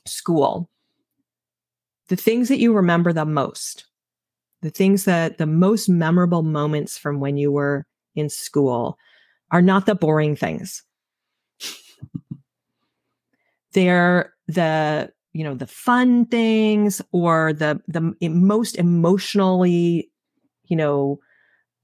school, 0.08 0.68
the 2.08 2.16
things 2.16 2.48
that 2.48 2.58
you 2.58 2.74
remember 2.74 3.14
the 3.14 3.24
most, 3.24 3.86
the 4.64 4.72
things 4.72 5.06
that 5.06 5.38
the 5.38 5.46
most 5.46 5.90
memorable 5.90 6.42
moments 6.42 6.98
from 6.98 7.20
when 7.20 7.38
you 7.38 7.52
were 7.52 7.86
in 8.16 8.30
school 8.30 8.98
are 9.52 9.62
not 9.62 9.86
the 9.86 9.94
boring 9.94 10.36
things. 10.36 10.82
They're 13.74 14.34
the 14.48 15.14
you 15.34 15.44
know 15.44 15.56
the 15.56 15.68
fun 15.68 16.26
things 16.26 17.02
or 17.12 17.54
the 17.54 17.82
the 17.88 18.30
most 18.30 18.76
emotionally 18.78 20.10
you 20.66 20.76
know 20.76 21.20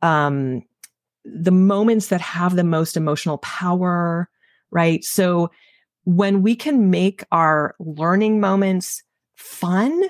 um 0.01 0.61
the 1.25 1.51
moments 1.51 2.07
that 2.07 2.21
have 2.21 2.55
the 2.55 2.63
most 2.63 2.95
emotional 2.97 3.37
power 3.39 4.29
right? 4.71 5.03
So 5.03 5.49
when 6.03 6.41
we 6.41 6.55
can 6.55 6.89
make 6.89 7.23
our 7.31 7.75
learning 7.79 8.39
moments 8.39 9.03
fun 9.35 10.03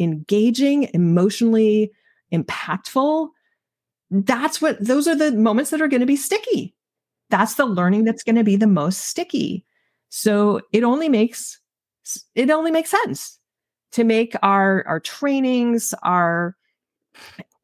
engaging 0.00 0.90
emotionally 0.92 1.90
impactful 2.32 3.28
that's 4.10 4.60
what 4.60 4.84
those 4.84 5.08
are 5.08 5.16
the 5.16 5.32
moments 5.32 5.70
that 5.70 5.80
are 5.80 5.88
going 5.88 6.00
to 6.00 6.06
be 6.06 6.16
sticky. 6.16 6.74
That's 7.30 7.54
the 7.54 7.66
learning 7.66 8.04
that's 8.04 8.22
going 8.22 8.36
to 8.36 8.44
be 8.44 8.56
the 8.56 8.66
most 8.66 9.06
sticky. 9.06 9.64
So 10.08 10.60
it 10.72 10.84
only 10.84 11.08
makes 11.08 11.58
it 12.34 12.50
only 12.50 12.70
makes 12.70 12.90
sense 12.90 13.38
to 13.92 14.04
make 14.04 14.34
our 14.42 14.84
our 14.86 15.00
trainings, 15.00 15.94
our 16.02 16.56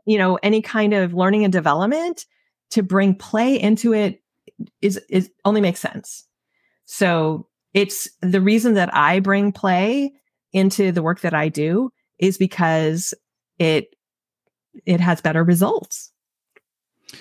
you 0.07 0.18
know, 0.18 0.38
any 0.42 0.62
kind 0.62 0.94
of 0.94 1.14
learning 1.14 1.44
and 1.44 1.53
development 1.53 2.26
to 2.70 2.83
bring 2.83 3.14
play 3.14 3.61
into 3.61 3.92
it 3.92 4.22
is 4.81 5.00
is 5.09 5.31
only 5.44 5.61
makes 5.61 5.81
sense. 5.81 6.24
So 6.85 7.46
it's 7.74 8.09
the 8.20 8.40
reason 8.40 8.74
that 8.74 8.94
I 8.94 9.20
bring 9.20 9.53
play 9.53 10.12
into 10.53 10.92
the 10.92 11.03
work 11.03 11.20
that 11.20 11.35
I 11.35 11.48
do 11.48 11.92
is 12.18 12.38
because 12.38 13.14
it 13.59 13.94
it 14.87 15.00
has 15.00 15.20
better 15.20 15.44
results. 15.44 16.12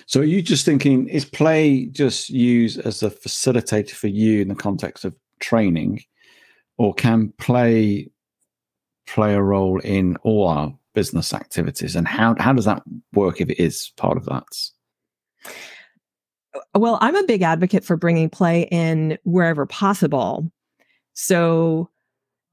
So 0.06 0.20
are 0.20 0.24
you 0.24 0.42
just 0.42 0.64
thinking 0.64 1.08
is 1.08 1.24
play 1.24 1.86
just 1.86 2.30
used 2.30 2.78
as 2.80 3.02
a 3.02 3.10
facilitator 3.10 3.90
for 3.90 4.06
you 4.06 4.42
in 4.42 4.48
the 4.48 4.54
context 4.54 5.04
of 5.04 5.16
training, 5.40 6.02
or 6.80 6.94
can 6.94 7.30
play 7.36 8.10
play 9.06 9.34
a 9.34 9.42
role 9.42 9.78
in 9.80 10.16
all 10.22 10.48
our 10.48 10.74
business 10.94 11.34
activities? 11.34 11.94
And 11.94 12.08
how 12.08 12.34
how 12.38 12.54
does 12.54 12.64
that 12.64 12.82
work 13.12 13.42
if 13.42 13.50
it 13.50 13.62
is 13.62 13.92
part 13.98 14.16
of 14.16 14.24
that? 14.24 14.46
Well, 16.74 16.96
I'm 17.02 17.16
a 17.16 17.24
big 17.24 17.42
advocate 17.42 17.84
for 17.84 17.98
bringing 17.98 18.30
play 18.30 18.62
in 18.70 19.18
wherever 19.24 19.66
possible. 19.66 20.50
So 21.12 21.90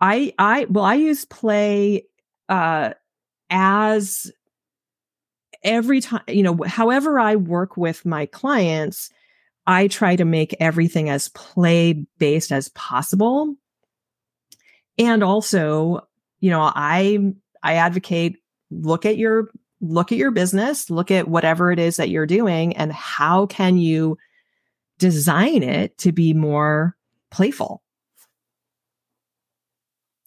I 0.01 0.33
I 0.37 0.65
well 0.65 0.83
I 0.83 0.95
use 0.95 1.23
play 1.23 2.03
uh 2.49 2.95
as 3.49 4.29
every 5.63 6.01
time, 6.01 6.23
you 6.27 6.43
know, 6.43 6.57
however 6.65 7.17
I 7.17 7.37
work 7.37 7.77
with 7.77 8.05
my 8.05 8.25
clients, 8.25 9.09
I 9.67 9.87
try 9.87 10.17
to 10.17 10.25
make 10.25 10.53
everything 10.59 11.09
as 11.09 11.29
play 11.29 12.05
based 12.19 12.51
as 12.51 12.67
possible. 12.69 13.55
And 14.97 15.23
also, 15.23 16.07
you 16.39 16.49
know, 16.49 16.61
I 16.61 17.33
I 17.63 17.75
advocate 17.75 18.37
look 18.71 19.05
at 19.05 19.17
your 19.17 19.49
look 19.81 20.11
at 20.11 20.17
your 20.17 20.31
business, 20.31 20.89
look 20.89 21.11
at 21.11 21.27
whatever 21.27 21.71
it 21.71 21.79
is 21.79 21.97
that 21.97 22.09
you're 22.09 22.25
doing 22.25 22.75
and 22.75 22.91
how 22.91 23.45
can 23.45 23.77
you 23.77 24.17
design 24.97 25.61
it 25.63 25.97
to 25.99 26.11
be 26.11 26.33
more 26.33 26.95
playful. 27.29 27.83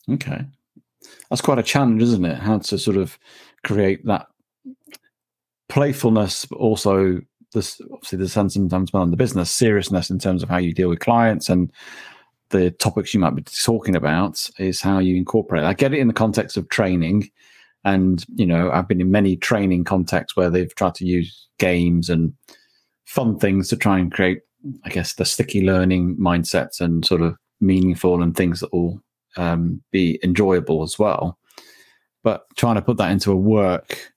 Okay. 0.09 0.45
That's 1.29 1.41
quite 1.41 1.59
a 1.59 1.63
challenge, 1.63 2.03
isn't 2.03 2.25
it? 2.25 2.39
How 2.39 2.59
to 2.59 2.79
sort 2.79 2.97
of 2.97 3.19
create 3.65 4.05
that 4.07 4.27
playfulness, 5.69 6.45
but 6.47 6.57
also 6.57 7.21
this 7.53 7.81
obviously 7.93 8.19
there's 8.19 8.33
sometimes 8.33 8.91
on 8.95 9.11
the 9.11 9.17
business 9.17 9.51
seriousness 9.51 10.11
in 10.11 10.19
terms 10.19 10.43
of 10.43 10.49
how 10.49 10.57
you 10.59 10.73
deal 10.73 10.89
with 10.89 11.01
clients 11.01 11.49
and 11.49 11.73
the 12.51 12.71
topics 12.73 13.15
you 13.15 13.21
might 13.21 13.35
be 13.35 13.43
talking 13.43 13.97
about 13.97 14.49
is 14.59 14.81
how 14.81 14.99
you 14.99 15.17
incorporate. 15.17 15.65
I 15.65 15.73
get 15.73 15.95
it 15.95 15.99
in 15.99 16.09
the 16.09 16.15
context 16.15 16.57
of 16.57 16.69
training, 16.69 17.31
and 17.85 18.25
you 18.35 18.47
know 18.47 18.71
I've 18.71 18.89
been 18.89 19.01
in 19.01 19.11
many 19.11 19.37
training 19.37 19.85
contexts 19.85 20.37
where 20.37 20.51
they've 20.51 20.75
tried 20.75 20.95
to 20.97 21.07
use 21.07 21.49
games 21.59 22.11
and 22.11 22.35
fun 23.05 23.39
things 23.39 23.69
to 23.69 23.77
try 23.77 23.99
and 23.99 24.13
create, 24.13 24.43
I 24.85 24.91
guess, 24.91 25.15
the 25.15 25.25
sticky 25.25 25.65
learning 25.65 26.17
mindsets 26.17 26.81
and 26.81 27.05
sort 27.05 27.23
of 27.23 27.37
meaningful 27.61 28.23
and 28.23 28.37
things 28.37 28.61
that 28.61 28.73
will 28.73 29.03
um, 29.37 29.83
be 29.91 30.19
enjoyable 30.23 30.83
as 30.83 30.99
well. 30.99 31.39
But 32.23 32.45
trying 32.57 32.77
to 32.77 32.83
put 32.83 32.99
that 32.99 33.11
into 33.11 33.33
a 33.33 33.37
work 33.37 34.13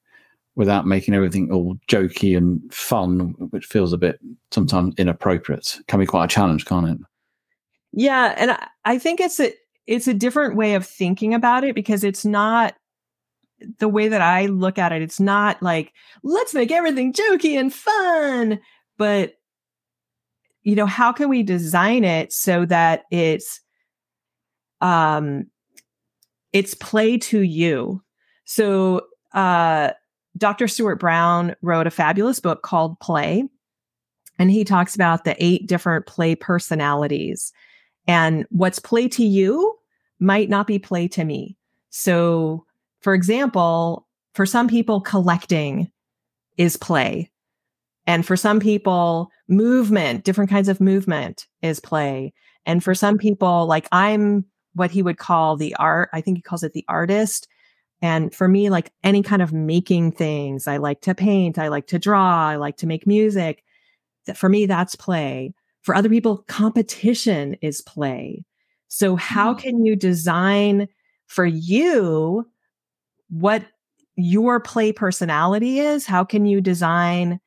without 0.56 0.86
making 0.86 1.14
everything 1.14 1.52
all 1.52 1.76
jokey 1.88 2.38
and 2.38 2.62
fun, 2.74 3.36
which 3.50 3.66
feels 3.66 3.94
a 3.94 3.98
bit 3.98 4.20
sometimes 4.52 4.94
inappropriate, 4.98 5.80
can 5.88 6.00
be 6.00 6.06
quite 6.06 6.26
a 6.26 6.28
challenge, 6.28 6.66
can't 6.66 6.90
it? 6.90 6.98
Yeah, 7.94 8.34
and 8.38 8.52
I, 8.52 8.68
I 8.86 8.98
think 8.98 9.22
it's 9.22 9.40
a 9.40 9.54
it's 9.86 10.08
a 10.08 10.14
different 10.14 10.56
way 10.56 10.74
of 10.76 10.86
thinking 10.86 11.34
about 11.34 11.64
it 11.64 11.76
because 11.76 12.04
it's 12.04 12.26
not 12.26 12.74
the 13.80 13.88
way 13.88 14.08
that 14.08 14.22
I 14.22 14.48
look 14.48 14.78
at 14.78 14.92
it. 14.92 15.02
It's 15.02 15.20
not 15.20 15.62
like 15.62 15.94
let's 16.24 16.54
make 16.54 16.72
everything 16.72 17.14
jokey 17.14 17.58
and 17.58 17.74
fun, 17.74 18.60
but 18.98 19.36
you 20.64 20.76
know, 20.76 20.86
how 20.86 21.12
can 21.12 21.30
we 21.30 21.44
design 21.44 22.04
it 22.04 22.34
so 22.34 22.66
that 22.66 23.04
it's 23.12 23.62
um 24.82 25.46
it's 26.52 26.74
play 26.74 27.18
to 27.18 27.42
you. 27.42 28.02
So 28.46 29.04
uh 29.34 29.92
Dr. 30.36 30.68
Stuart 30.68 30.96
Brown 30.96 31.56
wrote 31.62 31.86
a 31.86 31.92
fabulous 31.92 32.40
book 32.40 32.64
called 32.64 33.00
Play, 33.00 33.44
and 34.40 34.50
he 34.50 34.64
talks 34.64 34.96
about 34.96 35.26
the 35.26 35.36
eight 35.44 35.68
different 35.68 36.08
play 36.08 36.34
personalities. 36.34 37.54
And 38.08 38.46
what's 38.50 38.80
play 38.80 39.08
to 39.10 39.24
you 39.24 39.78
might 40.20 40.50
not 40.50 40.68
be 40.68 40.80
play 40.80 41.08
to 41.10 41.24
me. 41.24 41.58
So, 41.90 42.66
for 43.02 43.14
example, 43.14 44.08
for 44.34 44.46
some 44.46 44.68
people, 44.68 45.02
collecting 45.02 45.92
is 46.58 46.78
play. 46.78 47.30
And 48.06 48.26
for 48.26 48.36
some 48.36 48.60
people, 48.60 49.30
movement, 49.48 50.24
different 50.24 50.50
kinds 50.50 50.70
of 50.70 50.82
movement 50.82 51.48
is 51.62 51.80
play. 51.80 52.34
And 52.66 52.84
for 52.84 52.96
some 52.96 53.18
people, 53.18 53.66
like 53.66 53.88
I'm 53.92 54.46
what 54.74 54.92
he 54.92 55.02
would 55.02 55.18
call 55.18 55.56
the 55.56 55.76
art, 55.76 56.10
I 56.14 56.22
think 56.22 56.38
he 56.38 56.42
calls 56.42 56.64
it 56.64 56.74
the 56.74 56.86
artist. 56.88 57.48
And 58.02 58.34
for 58.34 58.48
me, 58.48 58.70
like 58.70 58.92
any 59.04 59.22
kind 59.22 59.42
of 59.42 59.54
making 59.54 60.14
things, 60.14 60.68
I 60.68 60.78
like 60.78 61.02
to 61.02 61.16
paint, 61.16 61.58
I 61.58 61.70
like 61.70 61.88
to 61.88 62.00
draw, 62.00 62.50
I 62.50 62.56
like 62.56 62.78
to 62.78 62.88
make 62.88 63.08
music. 63.08 63.64
For 64.36 64.50
me, 64.50 64.66
that's 64.66 64.96
play. 64.96 65.54
For 65.84 65.96
other 65.96 66.10
people, 66.10 66.40
competition 66.48 67.56
is 67.62 67.82
play. 67.82 68.44
So, 68.88 69.16
how 69.16 69.54
mm. 69.54 69.60
can 69.60 69.86
you 69.86 69.96
design 69.96 70.88
for 71.28 71.46
you 71.46 72.50
what 73.30 73.64
your 74.16 74.60
play 74.60 74.92
personality 74.92 75.80
is? 75.80 76.06
How 76.06 76.24
can 76.24 76.46
you 76.46 76.62
design 76.62 77.40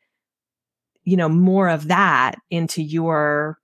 you 1.06 1.16
know, 1.16 1.28
more 1.28 1.68
of 1.68 1.88
that 1.88 2.34
into 2.50 2.82
your, 2.82 3.58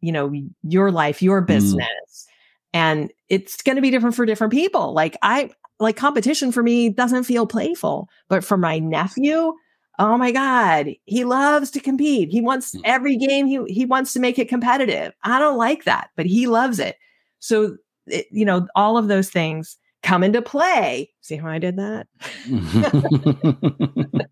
you 0.00 0.12
know, 0.12 0.32
your 0.62 0.92
life, 0.92 1.22
your 1.22 1.40
business. 1.40 1.88
Mm. 1.88 2.26
And 2.74 3.12
it's 3.28 3.62
going 3.62 3.76
to 3.76 3.82
be 3.82 3.90
different 3.90 4.14
for 4.14 4.26
different 4.26 4.52
people. 4.52 4.92
Like 4.92 5.16
I, 5.22 5.50
like 5.80 5.96
competition 5.96 6.52
for 6.52 6.62
me 6.62 6.90
doesn't 6.90 7.24
feel 7.24 7.46
playful, 7.46 8.08
but 8.28 8.44
for 8.44 8.58
my 8.58 8.78
nephew, 8.78 9.54
oh 9.98 10.16
my 10.16 10.30
god 10.30 10.88
he 11.04 11.24
loves 11.24 11.70
to 11.72 11.80
compete. 11.80 12.28
He 12.30 12.40
wants 12.40 12.74
mm. 12.74 12.80
every 12.84 13.16
game 13.16 13.46
he 13.46 13.62
he 13.66 13.84
wants 13.84 14.12
to 14.12 14.20
make 14.20 14.38
it 14.38 14.48
competitive. 14.48 15.12
I 15.22 15.38
don't 15.38 15.58
like 15.58 15.84
that 15.84 16.10
but 16.16 16.26
he 16.26 16.46
loves 16.46 16.78
it. 16.78 16.96
So 17.40 17.76
it, 18.06 18.26
you 18.30 18.44
know 18.44 18.66
all 18.74 18.96
of 18.96 19.08
those 19.08 19.30
things 19.30 19.76
come 20.02 20.22
into 20.22 20.42
play. 20.42 21.10
See 21.20 21.36
how 21.36 21.48
i 21.48 21.58
did 21.58 21.76
that? 21.76 22.06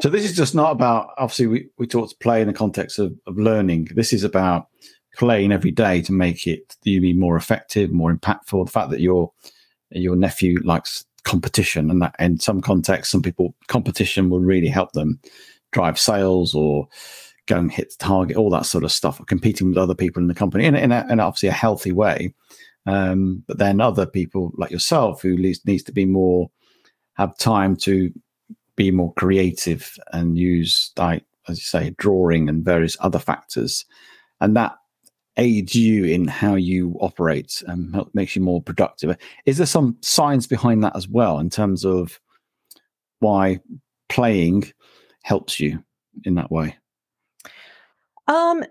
So 0.00 0.08
this 0.08 0.24
is 0.24 0.36
just 0.36 0.54
not 0.54 0.72
about 0.72 1.10
obviously 1.18 1.46
we, 1.46 1.68
we 1.78 1.86
talked 1.86 2.20
play 2.20 2.40
in 2.40 2.46
the 2.46 2.52
context 2.52 2.98
of, 2.98 3.14
of 3.26 3.36
learning. 3.38 3.88
This 3.94 4.12
is 4.12 4.24
about 4.24 4.68
playing 5.16 5.50
every 5.50 5.70
day 5.70 6.02
to 6.02 6.12
make 6.12 6.46
it 6.46 6.76
you 6.82 7.00
be 7.00 7.14
more 7.14 7.36
effective 7.36 7.90
more 7.90 8.14
impactful. 8.14 8.66
The 8.66 8.72
fact 8.72 8.90
that 8.90 9.00
your 9.00 9.32
your 9.90 10.16
nephew 10.16 10.60
likes 10.62 11.04
competition 11.26 11.90
and 11.90 12.00
that 12.00 12.14
in 12.20 12.38
some 12.38 12.60
contexts 12.60 13.10
some 13.10 13.20
people 13.20 13.54
competition 13.66 14.30
will 14.30 14.40
really 14.40 14.68
help 14.68 14.92
them 14.92 15.20
drive 15.72 15.98
sales 15.98 16.54
or 16.54 16.86
go 17.46 17.58
and 17.58 17.72
hit 17.72 17.90
the 17.90 18.04
target 18.04 18.36
all 18.36 18.48
that 18.48 18.64
sort 18.64 18.84
of 18.84 18.92
stuff 18.92 19.20
competing 19.26 19.68
with 19.68 19.76
other 19.76 19.94
people 19.94 20.22
in 20.22 20.28
the 20.28 20.34
company 20.34 20.64
in, 20.64 20.76
in, 20.76 20.92
a, 20.92 21.04
in 21.10 21.20
obviously 21.20 21.48
a 21.48 21.52
healthy 21.52 21.92
way. 21.92 22.32
Um, 22.86 23.42
but 23.48 23.58
then 23.58 23.80
other 23.80 24.06
people 24.06 24.52
like 24.56 24.70
yourself 24.70 25.20
who 25.20 25.36
needs, 25.36 25.60
needs 25.66 25.82
to 25.84 25.92
be 25.92 26.04
more 26.04 26.48
have 27.14 27.36
time 27.36 27.74
to 27.76 28.12
be 28.76 28.92
more 28.92 29.12
creative 29.14 29.98
and 30.12 30.38
use 30.38 30.92
like 30.96 31.24
as 31.48 31.58
you 31.58 31.62
say 31.62 31.94
drawing 31.98 32.48
and 32.48 32.64
various 32.64 32.96
other 33.00 33.18
factors. 33.18 33.84
And 34.40 34.56
that 34.56 34.76
aids 35.36 35.74
you 35.74 36.04
in 36.04 36.28
how 36.28 36.54
you 36.54 36.96
operate 37.00 37.62
and 37.66 37.94
help, 37.94 38.14
makes 38.14 38.34
you 38.34 38.42
more 38.42 38.62
productive. 38.62 39.16
Is 39.44 39.58
there 39.58 39.66
some 39.66 39.96
science 40.02 40.46
behind 40.46 40.82
that 40.84 40.96
as 40.96 41.08
well 41.08 41.38
in 41.38 41.50
terms 41.50 41.84
of 41.84 42.20
why 43.20 43.60
playing 44.08 44.72
helps 45.22 45.60
you 45.60 45.82
in 46.24 46.34
that 46.36 46.50
way? 46.50 46.76
Um, 48.28 48.64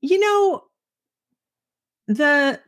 you 0.00 0.18
know, 0.18 0.64
the 2.06 2.60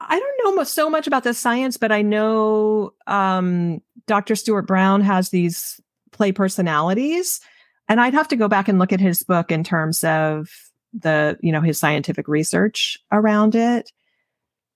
I 0.00 0.18
don't 0.18 0.56
know 0.56 0.64
so 0.64 0.90
much 0.90 1.06
about 1.06 1.24
the 1.24 1.34
science, 1.34 1.76
but 1.76 1.92
I 1.92 2.02
know 2.02 2.92
um, 3.06 3.80
Dr. 4.06 4.34
Stuart 4.34 4.66
Brown 4.66 5.00
has 5.00 5.30
these 5.30 5.80
play 6.10 6.32
personalities, 6.32 7.40
and 7.88 8.00
I'd 8.00 8.14
have 8.14 8.28
to 8.28 8.36
go 8.36 8.48
back 8.48 8.68
and 8.68 8.78
look 8.78 8.92
at 8.92 9.00
his 9.00 9.22
book 9.22 9.52
in 9.52 9.62
terms 9.62 10.02
of 10.02 10.48
the 10.92 11.38
you 11.40 11.52
know 11.52 11.60
his 11.60 11.78
scientific 11.78 12.28
research 12.28 12.98
around 13.10 13.54
it 13.54 13.90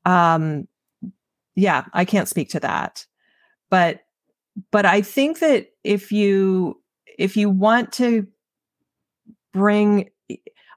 um 0.04 0.66
yeah 1.54 1.84
i 1.92 2.04
can't 2.04 2.28
speak 2.28 2.50
to 2.50 2.60
that 2.60 3.06
but 3.70 4.00
but 4.70 4.86
i 4.86 5.02
think 5.02 5.40
that 5.40 5.68
if 5.84 6.12
you 6.12 6.80
if 7.18 7.36
you 7.36 7.50
want 7.50 7.92
to 7.92 8.26
bring 9.52 10.08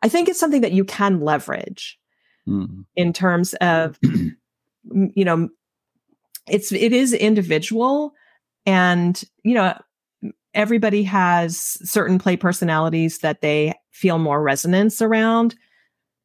i 0.02 0.10
think 0.10 0.28
it's 0.28 0.40
something 0.40 0.62
that 0.62 0.74
you 0.74 0.84
can 0.84 1.22
leverage 1.22 2.00
mm. 2.48 2.86
in 2.96 3.14
terms 3.14 3.54
of 3.56 3.98
you 4.04 5.26
know 5.26 5.50
it's 6.48 6.72
it 6.72 6.94
is 6.94 7.14
individual 7.14 8.14
and 8.66 9.24
you 9.44 9.54
know 9.54 9.78
everybody 10.54 11.04
has 11.04 11.58
certain 11.90 12.20
play 12.20 12.38
personalities 12.38 13.20
that 13.20 13.42
they 13.42 13.74
feel 13.92 14.20
more 14.20 14.42
resonance 14.42 15.02
around. 15.02 15.56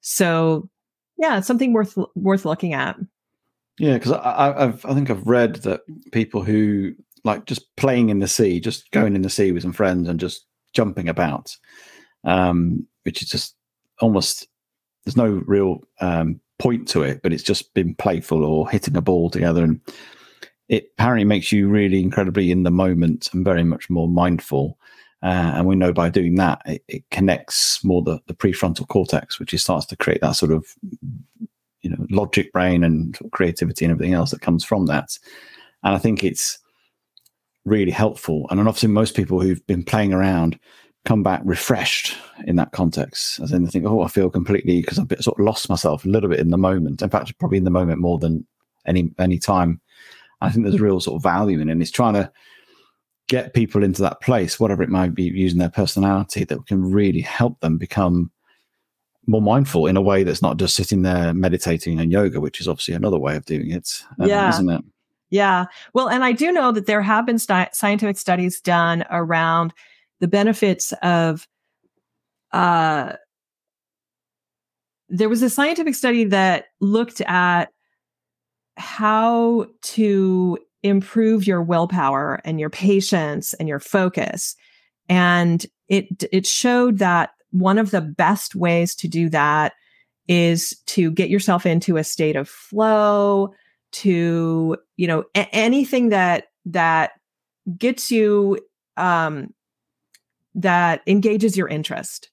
So, 0.01 0.69
yeah, 1.19 1.39
it's 1.39 1.47
something 1.47 1.73
worth 1.73 1.97
worth 2.15 2.45
looking 2.45 2.75
at. 2.75 2.97
Yeah, 3.79 3.95
because 3.95 4.13
I've 4.13 4.85
I 4.85 4.95
think 4.95 5.11
I've 5.11 5.27
read 5.27 5.57
that 5.57 5.81
people 6.13 6.43
who 6.43 6.95
like 7.25 7.47
just 7.47 7.75
playing 7.77 8.11
in 8.11 8.21
the 8.21 8.29
sea, 8.29 8.61
just 8.61 8.91
going 8.91 9.17
in 9.17 9.23
the 9.23 9.31
sea 9.31 9.53
with 9.53 9.63
some 9.63 9.73
friends 9.73 10.09
and 10.09 10.21
just 10.21 10.47
jumping 10.75 11.09
about, 11.09 11.57
um, 12.25 12.87
which 13.03 13.23
is 13.23 13.29
just 13.29 13.57
almost 14.01 14.47
there's 15.05 15.17
no 15.17 15.43
real 15.47 15.81
um, 16.01 16.41
point 16.59 16.89
to 16.89 17.03
it, 17.03 17.21
but 17.23 17.33
it's 17.33 17.43
just 17.43 17.75
been 17.75 17.95
playful 17.95 18.45
or 18.45 18.69
hitting 18.69 18.97
a 18.97 19.03
ball 19.03 19.31
together 19.31 19.65
and 19.65 19.81
it 20.69 20.89
apparently 20.93 21.25
makes 21.25 21.53
you 21.53 21.69
really 21.69 22.01
incredibly 22.01 22.51
in 22.51 22.63
the 22.63 22.71
moment 22.71 23.29
and 23.33 23.45
very 23.45 23.65
much 23.65 23.91
more 23.91 24.09
mindful. 24.09 24.79
Uh, 25.23 25.53
and 25.55 25.67
we 25.67 25.77
know 25.77 25.93
by 25.93 26.09
doing 26.09 26.35
that, 26.37 26.61
it, 26.67 26.83
it 26.89 27.11
connects 27.11 27.83
more 27.85 28.03
the, 28.03 28.21
the, 28.27 28.35
prefrontal 28.35 28.87
cortex, 28.89 29.39
which 29.39 29.55
starts 29.59 29.87
to 29.87 29.97
create 29.97 30.21
that 30.21 30.33
sort 30.33 30.53
of, 30.53 30.67
you 31.81 31.91
know, 31.91 32.07
logic 32.11 32.53
brain 32.53 32.85
and 32.85 33.19
creativity 33.33 33.85
and 33.85 33.93
everything 33.93 34.15
else 34.15 34.31
that 34.31 34.43
comes 34.43 34.65
from 34.65 34.87
that. 34.87 35.19
And 35.83 35.95
I 35.95 35.99
think 35.99 36.25
it's 36.25 36.59
really 37.65 37.91
helpful. 37.91 38.47
And 38.51 38.61
obviously, 38.61 38.91
most 38.91 39.15
people 39.15 39.41
who've 39.41 39.67
been 39.67 39.83
playing 39.83 40.13
around 40.13 40.59
come 41.05 41.23
back 41.23 41.43
refreshed 41.45 42.17
in 42.47 42.57
that 42.57 42.73
context, 42.73 43.41
as 43.41 43.53
in 43.53 43.65
they 43.65 43.71
think, 43.71 43.87
oh, 43.87 44.03
I 44.03 44.09
feel 44.09 44.31
completely 44.31 44.81
because 44.81 44.99
I've 44.99 45.09
sort 45.21 45.39
of 45.39 45.45
lost 45.45 45.69
myself 45.69 46.05
a 46.05 46.09
little 46.09 46.31
bit 46.31 46.41
in 46.41 46.51
the 46.51 46.59
moment. 46.59 47.03
In 47.03 47.11
fact, 47.11 47.39
probably 47.39 47.59
in 47.59 47.65
the 47.65 47.71
moment 47.71 48.01
more 48.01 48.19
than 48.19 48.47
any 48.87 49.11
any 49.19 49.39
time 49.39 49.81
I 50.45 50.51
think 50.51 50.65
there's 50.65 50.81
real 50.81 51.01
sort 51.01 51.17
of 51.17 51.23
value 51.23 51.61
in 51.61 51.69
it. 51.69 51.73
And 51.73 51.83
it's 51.83 51.91
trying 51.91 52.15
to 52.15 52.31
get 53.29 53.55
people 53.55 53.83
into 53.83 54.03
that 54.03 54.21
place, 54.21 54.61
whatever 54.61 54.83
it 54.83 54.91
might 54.91 55.15
be, 55.15 55.25
using 55.25 55.59
their 55.59 55.71
personality 55.71 56.45
that 56.45 56.67
can 56.67 56.91
really 56.91 57.21
help 57.21 57.61
them 57.61 57.79
become 57.79 58.31
more 59.27 59.43
mindful 59.43 59.87
in 59.87 59.97
a 59.97 60.03
way 60.03 60.23
that's 60.23 60.43
not 60.43 60.59
just 60.59 60.77
sitting 60.77 61.03
there 61.03 61.33
meditating 61.33 61.99
and 61.99 62.13
yoga, 62.13 62.41
which 62.41 62.61
is 62.61 62.69
obviously 62.69 62.95
another 62.95 63.19
way 63.19 63.37
of 63.37 63.45
doing 63.47 63.71
it, 63.71 64.03
um, 64.21 64.29
yeah. 64.29 64.51
isn't 64.51 64.69
it? 64.69 64.83
Yeah. 65.31 65.65
Well, 65.95 66.09
and 66.09 66.23
I 66.23 66.33
do 66.33 66.53
know 66.53 66.71
that 66.73 66.87
there 66.87 67.03
have 67.03 67.27
been 67.27 67.39
st- 67.39 67.75
scientific 67.75 68.19
studies 68.19 68.61
done 68.61 69.05
around 69.11 69.73
the 70.21 70.29
benefits 70.29 70.93
of. 71.03 71.49
Uh, 72.53 73.15
there 75.09 75.29
was 75.29 75.43
a 75.43 75.51
scientific 75.51 75.95
study 75.95 76.25
that 76.25 76.67
looked 76.81 77.21
at 77.23 77.71
how 78.77 79.67
to 79.83 80.59
improve 80.83 81.47
your 81.47 81.63
willpower 81.63 82.41
and 82.45 82.61
your 82.61 82.71
patience 82.71 83.55
and 83.55 83.69
your 83.69 83.81
focus. 83.81 84.55
And 85.09 85.65
it 85.89 86.07
it 86.33 86.47
showed 86.47 86.99
that 86.99 87.31
one 87.51 87.79
of 87.79 87.91
the 87.91 88.01
best 88.01 88.55
ways 88.55 88.95
to 88.97 89.09
do 89.09 89.29
that 89.31 89.73
is 90.29 90.77
to 90.87 91.11
get 91.11 91.31
yourself 91.31 91.67
into 91.67 91.97
a 91.97 92.05
state 92.05 92.37
of 92.37 92.49
flow, 92.49 93.55
to, 93.93 94.77
you 94.97 95.07
know, 95.07 95.25
a- 95.35 95.55
anything 95.55 96.09
that 96.09 96.45
that 96.67 97.13
gets 97.79 98.11
you 98.11 98.59
um 98.97 99.53
that 100.55 101.03
engages 101.07 101.57
your 101.57 101.69
interest 101.69 102.31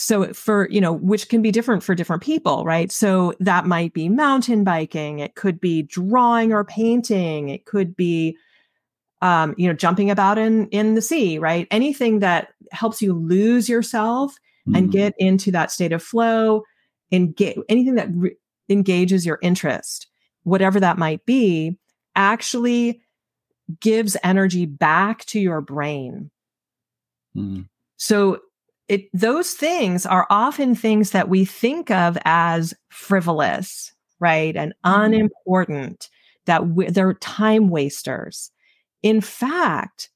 so 0.00 0.32
for 0.32 0.66
you 0.70 0.80
know 0.80 0.94
which 0.94 1.28
can 1.28 1.42
be 1.42 1.50
different 1.50 1.82
for 1.82 1.94
different 1.94 2.22
people 2.22 2.64
right 2.64 2.90
so 2.90 3.34
that 3.38 3.66
might 3.66 3.92
be 3.92 4.08
mountain 4.08 4.64
biking 4.64 5.18
it 5.18 5.34
could 5.34 5.60
be 5.60 5.82
drawing 5.82 6.52
or 6.52 6.64
painting 6.64 7.50
it 7.50 7.66
could 7.66 7.94
be 7.94 8.36
um, 9.20 9.54
you 9.58 9.68
know 9.68 9.74
jumping 9.74 10.10
about 10.10 10.38
in 10.38 10.66
in 10.68 10.94
the 10.94 11.02
sea 11.02 11.38
right 11.38 11.68
anything 11.70 12.20
that 12.20 12.48
helps 12.72 13.02
you 13.02 13.12
lose 13.12 13.68
yourself 13.68 14.34
mm. 14.66 14.76
and 14.76 14.90
get 14.90 15.12
into 15.18 15.50
that 15.50 15.70
state 15.70 15.92
of 15.92 16.02
flow 16.02 16.62
and 17.12 17.36
get 17.36 17.58
anything 17.68 17.96
that 17.96 18.08
re- 18.14 18.36
engages 18.70 19.26
your 19.26 19.38
interest 19.42 20.06
whatever 20.44 20.80
that 20.80 20.96
might 20.96 21.26
be 21.26 21.76
actually 22.16 23.02
gives 23.80 24.16
energy 24.24 24.64
back 24.64 25.26
to 25.26 25.38
your 25.38 25.60
brain 25.60 26.30
mm. 27.36 27.68
so 27.98 28.40
it, 28.90 29.08
those 29.14 29.52
things 29.52 30.04
are 30.04 30.26
often 30.30 30.74
things 30.74 31.12
that 31.12 31.28
we 31.28 31.44
think 31.44 31.92
of 31.92 32.18
as 32.24 32.74
frivolous, 32.88 33.92
right? 34.18 34.56
And 34.56 34.72
mm-hmm. 34.84 35.02
unimportant, 35.02 36.08
that 36.46 36.62
they're 36.88 37.14
time 37.14 37.68
wasters. 37.68 38.50
In 39.04 39.20
fact, 39.20 40.10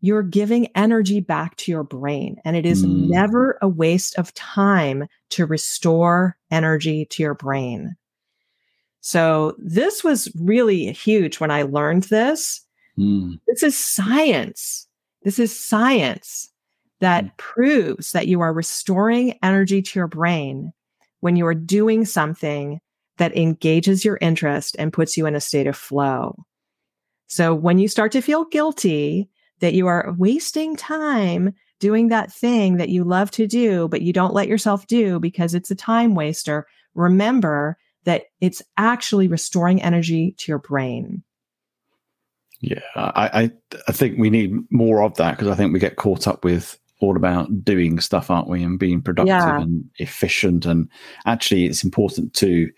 you're 0.00 0.22
giving 0.22 0.68
energy 0.74 1.20
back 1.20 1.56
to 1.56 1.70
your 1.70 1.84
brain, 1.84 2.36
and 2.46 2.56
it 2.56 2.64
is 2.64 2.84
mm. 2.84 3.08
never 3.08 3.58
a 3.60 3.68
waste 3.68 4.18
of 4.18 4.32
time 4.32 5.06
to 5.30 5.44
restore 5.44 6.38
energy 6.50 7.04
to 7.06 7.22
your 7.22 7.34
brain. 7.34 7.94
So, 9.00 9.54
this 9.58 10.02
was 10.02 10.32
really 10.38 10.92
huge 10.92 11.40
when 11.40 11.50
I 11.50 11.62
learned 11.62 12.04
this. 12.04 12.62
Mm. 12.98 13.38
This 13.46 13.62
is 13.62 13.76
science. 13.76 14.86
This 15.22 15.38
is 15.38 15.58
science 15.58 16.50
that 17.04 17.24
mm. 17.24 17.36
proves 17.36 18.12
that 18.12 18.28
you 18.28 18.40
are 18.40 18.52
restoring 18.52 19.38
energy 19.42 19.82
to 19.82 19.98
your 19.98 20.08
brain 20.08 20.72
when 21.20 21.36
you 21.36 21.46
are 21.46 21.54
doing 21.54 22.06
something 22.06 22.80
that 23.18 23.36
engages 23.36 24.04
your 24.04 24.18
interest 24.20 24.74
and 24.78 24.92
puts 24.92 25.16
you 25.16 25.26
in 25.26 25.36
a 25.36 25.40
state 25.40 25.66
of 25.66 25.76
flow. 25.76 26.34
So 27.26 27.54
when 27.54 27.78
you 27.78 27.88
start 27.88 28.10
to 28.12 28.22
feel 28.22 28.46
guilty 28.46 29.28
that 29.60 29.74
you 29.74 29.86
are 29.86 30.14
wasting 30.18 30.76
time 30.76 31.54
doing 31.78 32.08
that 32.08 32.32
thing 32.32 32.78
that 32.78 32.88
you 32.88 33.04
love 33.04 33.30
to 33.32 33.46
do, 33.46 33.86
but 33.88 34.02
you 34.02 34.12
don't 34.12 34.34
let 34.34 34.48
yourself 34.48 34.86
do 34.86 35.20
because 35.20 35.54
it's 35.54 35.70
a 35.70 35.76
time 35.76 36.14
waster, 36.14 36.66
remember 36.94 37.76
that 38.04 38.24
it's 38.40 38.62
actually 38.78 39.28
restoring 39.28 39.82
energy 39.82 40.34
to 40.38 40.50
your 40.50 40.58
brain. 40.58 41.22
Yeah, 42.60 42.80
I, 42.96 43.42
I, 43.42 43.78
I 43.88 43.92
think 43.92 44.18
we 44.18 44.30
need 44.30 44.54
more 44.70 45.02
of 45.02 45.14
that 45.16 45.32
because 45.32 45.48
I 45.48 45.54
think 45.54 45.72
we 45.72 45.78
get 45.78 45.96
caught 45.96 46.26
up 46.26 46.44
with 46.44 46.78
all 47.00 47.16
about 47.16 47.64
doing 47.64 48.00
stuff, 48.00 48.30
aren't 48.30 48.48
we, 48.48 48.62
and 48.62 48.78
being 48.78 49.02
productive 49.02 49.28
yeah. 49.28 49.60
and 49.60 49.88
efficient. 49.98 50.66
And 50.66 50.88
actually, 51.26 51.66
it's 51.66 51.84
important 51.84 52.34
to 52.34 52.70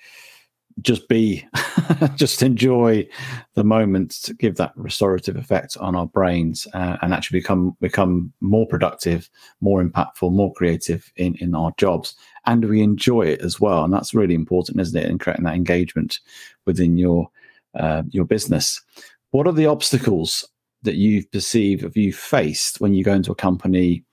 just 0.82 1.08
be, 1.08 1.46
just 2.16 2.42
enjoy 2.42 3.06
the 3.54 3.64
moment 3.64 4.10
to 4.22 4.34
give 4.34 4.56
that 4.56 4.72
restorative 4.76 5.36
effect 5.36 5.76
on 5.78 5.96
our 5.96 6.06
brains 6.06 6.66
uh, 6.74 6.96
and 7.00 7.14
actually 7.14 7.40
become 7.40 7.76
become 7.80 8.32
more 8.40 8.66
productive, 8.66 9.30
more 9.60 9.82
impactful, 9.82 10.32
more 10.32 10.52
creative 10.52 11.10
in 11.16 11.34
in 11.36 11.54
our 11.54 11.72
jobs, 11.78 12.14
and 12.44 12.64
we 12.68 12.82
enjoy 12.82 13.22
it 13.22 13.40
as 13.40 13.60
well. 13.60 13.84
And 13.84 13.92
that's 13.92 14.14
really 14.14 14.34
important, 14.34 14.80
isn't 14.80 14.98
it? 14.98 15.10
In 15.10 15.18
creating 15.18 15.44
that 15.44 15.54
engagement 15.54 16.20
within 16.66 16.98
your 16.98 17.28
uh, 17.74 18.02
your 18.10 18.24
business. 18.24 18.82
What 19.30 19.46
are 19.46 19.52
the 19.52 19.66
obstacles 19.66 20.48
that 20.82 20.94
you 20.94 21.26
perceive 21.26 21.82
have 21.82 21.96
you 21.96 22.12
faced 22.12 22.80
when 22.80 22.94
you 22.94 23.04
go 23.04 23.12
into 23.12 23.32
a 23.32 23.36
company 23.36 24.04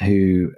who 0.00 0.52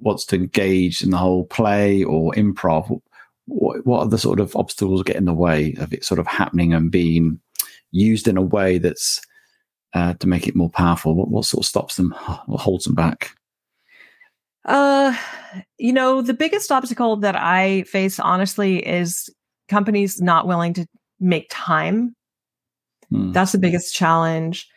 wants 0.00 0.24
to 0.26 0.36
engage 0.36 1.02
in 1.02 1.10
the 1.10 1.16
whole 1.16 1.44
play 1.44 2.04
or 2.04 2.32
improv? 2.34 3.00
What, 3.46 3.86
what 3.86 4.00
are 4.00 4.08
the 4.08 4.18
sort 4.18 4.40
of 4.40 4.54
obstacles 4.56 5.02
get 5.02 5.16
in 5.16 5.24
the 5.24 5.34
way 5.34 5.74
of 5.78 5.92
it 5.92 6.04
sort 6.04 6.20
of 6.20 6.26
happening 6.26 6.72
and 6.72 6.90
being 6.90 7.40
used 7.90 8.28
in 8.28 8.36
a 8.36 8.42
way 8.42 8.78
that's 8.78 9.20
uh, 9.94 10.14
to 10.14 10.28
make 10.28 10.46
it 10.46 10.56
more 10.56 10.70
powerful? 10.70 11.14
What, 11.14 11.28
what 11.28 11.44
sort 11.44 11.64
of 11.64 11.68
stops 11.68 11.96
them 11.96 12.14
or 12.48 12.58
holds 12.58 12.84
them 12.84 12.94
back? 12.94 13.32
Uh, 14.64 15.16
you 15.78 15.92
know, 15.92 16.22
the 16.22 16.34
biggest 16.34 16.70
obstacle 16.70 17.16
that 17.16 17.36
I 17.36 17.82
face, 17.84 18.20
honestly, 18.20 18.86
is 18.86 19.30
companies 19.68 20.20
not 20.20 20.46
willing 20.46 20.74
to 20.74 20.86
make 21.18 21.46
time. 21.50 22.14
Hmm. 23.10 23.32
That's 23.32 23.52
the 23.52 23.58
biggest 23.58 23.94
challenge. 23.94 24.68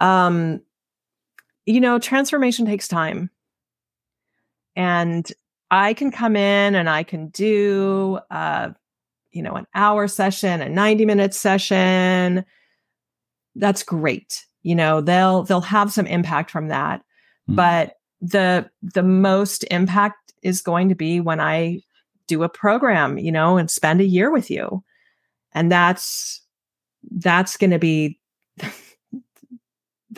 Um, 0.00 0.60
you 1.68 1.82
know, 1.82 1.98
transformation 1.98 2.64
takes 2.64 2.88
time. 2.88 3.30
And 4.74 5.30
I 5.70 5.92
can 5.92 6.10
come 6.10 6.34
in 6.34 6.74
and 6.74 6.88
I 6.88 7.02
can 7.02 7.28
do, 7.28 8.18
uh, 8.30 8.70
you 9.32 9.42
know, 9.42 9.54
an 9.54 9.66
hour 9.74 10.08
session, 10.08 10.62
a 10.62 10.68
90 10.70 11.04
minute 11.04 11.34
session. 11.34 12.46
That's 13.54 13.82
great. 13.82 14.46
You 14.62 14.76
know, 14.76 15.02
they'll, 15.02 15.42
they'll 15.42 15.60
have 15.60 15.92
some 15.92 16.06
impact 16.06 16.50
from 16.50 16.68
that. 16.68 17.02
Mm. 17.50 17.56
But 17.56 17.96
the, 18.22 18.70
the 18.80 19.02
most 19.02 19.64
impact 19.70 20.32
is 20.42 20.62
going 20.62 20.88
to 20.88 20.94
be 20.94 21.20
when 21.20 21.38
I 21.38 21.82
do 22.28 22.44
a 22.44 22.48
program, 22.48 23.18
you 23.18 23.30
know, 23.30 23.58
and 23.58 23.70
spend 23.70 24.00
a 24.00 24.06
year 24.06 24.30
with 24.30 24.50
you. 24.50 24.82
And 25.52 25.70
that's, 25.70 26.40
that's 27.10 27.58
going 27.58 27.72
to 27.72 27.78
be 27.78 28.18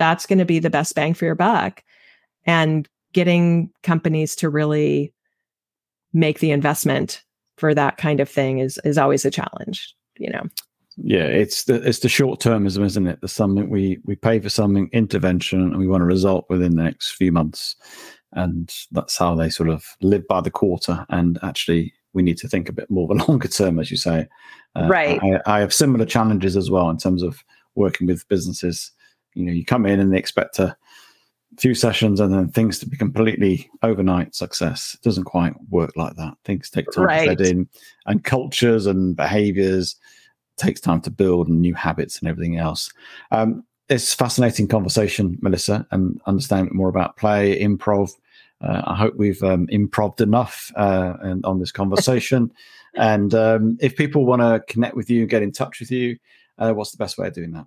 that's 0.01 0.27
going 0.27 0.41
to 0.41 0.45
be 0.45 0.59
the 0.59 0.71
best 0.71 0.97
bang 0.97 1.15
for 1.15 1.27
your 1.27 1.37
buck. 1.37 1.85
And 2.47 2.89
getting 3.13 3.71
companies 3.83 4.35
to 4.37 4.49
really 4.49 5.13
make 6.13 6.41
the 6.41 6.51
investment 6.51 7.23
for 7.59 7.75
that 7.75 7.99
kind 7.99 8.19
of 8.19 8.29
thing 8.29 8.59
is 8.59 8.81
is 8.85 8.99
always 8.99 9.25
a 9.25 9.31
challenge, 9.31 9.95
you 10.19 10.31
know. 10.31 10.43
Yeah, 10.97 11.25
it's 11.25 11.65
the 11.65 11.75
it's 11.87 12.01
the 12.01 12.09
short 12.09 12.41
termism, 12.41 12.85
isn't 12.85 13.07
it? 13.07 13.21
The 13.21 13.29
something 13.29 13.69
we 13.69 13.99
we 14.05 14.17
pay 14.17 14.41
for 14.41 14.49
something 14.49 14.89
intervention 14.93 15.61
and 15.61 15.79
we 15.79 15.87
want 15.87 16.03
a 16.03 16.07
result 16.07 16.47
within 16.49 16.77
the 16.77 16.83
next 16.83 17.13
few 17.13 17.31
months, 17.31 17.77
and 18.33 18.75
that's 18.91 19.19
how 19.19 19.35
they 19.35 19.51
sort 19.51 19.69
of 19.69 19.85
live 20.01 20.27
by 20.27 20.41
the 20.41 20.51
quarter. 20.51 21.05
And 21.11 21.39
actually, 21.43 21.93
we 22.15 22.23
need 22.23 22.39
to 22.39 22.49
think 22.49 22.69
a 22.69 22.73
bit 22.73 22.91
more 22.91 23.05
of 23.05 23.19
a 23.19 23.25
longer 23.29 23.49
term, 23.49 23.79
as 23.79 23.91
you 23.91 23.99
say. 23.99 24.27
Uh, 24.75 24.89
right. 24.89 25.21
I, 25.23 25.57
I, 25.57 25.61
have 25.61 25.75
similar 25.75 26.07
challenges 26.07 26.57
as 26.57 26.71
well 26.71 26.89
in 26.91 26.97
terms 26.97 27.23
of 27.23 27.43
working 27.75 28.07
with 28.07 28.29
businesses 28.29 28.93
you 29.35 29.45
know 29.45 29.53
you 29.53 29.65
come 29.65 29.87
in 29.87 30.01
and 30.01 30.13
they 30.13 30.19
expect 30.19 30.59
a 30.59 30.77
few 31.59 31.75
sessions 31.75 32.21
and 32.21 32.33
then 32.33 32.49
things 32.49 32.79
to 32.79 32.89
be 32.89 32.97
completely 32.97 33.69
overnight 33.83 34.35
success 34.35 34.95
it 34.95 35.03
doesn't 35.03 35.25
quite 35.25 35.53
work 35.69 35.91
like 35.97 36.15
that 36.17 36.35
things 36.45 36.71
take 36.71 36.91
time 36.93 37.05
right. 37.05 37.29
to 37.29 37.37
bed 37.37 37.47
in 37.47 37.69
and 38.07 38.25
cultures 38.25 38.87
and 38.87 39.17
behaviors 39.17 39.97
takes 40.57 40.81
time 40.81 41.01
to 41.01 41.11
build 41.11 41.49
and 41.49 41.61
new 41.61 41.75
habits 41.75 42.19
and 42.19 42.29
everything 42.29 42.57
else 42.57 42.93
um, 43.31 43.65
it's 43.89 44.15
fascinating 44.15 44.69
conversation 44.69 45.37
melissa 45.43 45.87
and 45.91 46.21
understanding 46.27 46.75
more 46.75 46.89
about 46.89 47.17
play 47.17 47.61
improv 47.61 48.13
uh, 48.63 48.83
I 48.85 48.95
hope 48.95 49.15
we've 49.17 49.43
um, 49.43 49.67
improved 49.71 50.21
enough 50.21 50.71
uh, 50.77 51.15
and 51.23 51.45
on 51.45 51.59
this 51.61 51.73
conversation. 51.73 52.53
and 52.95 53.35
um, 53.35 53.79
if 53.81 53.97
people 53.97 54.27
want 54.27 54.43
to 54.43 54.63
connect 54.73 54.97
with 54.97 55.09
you 55.09 55.21
and 55.21 55.31
get 55.31 55.43
in 55.43 55.53
touch 55.53 55.81
with 55.81 55.91
you, 55.91 56.19
uh, 56.59 56.73
what's 56.73 56.91
the 56.91 56.99
best 56.99 57.17
way 57.17 57.29
of 57.29 57.35
doing 57.35 57.53
that? 57.53 57.67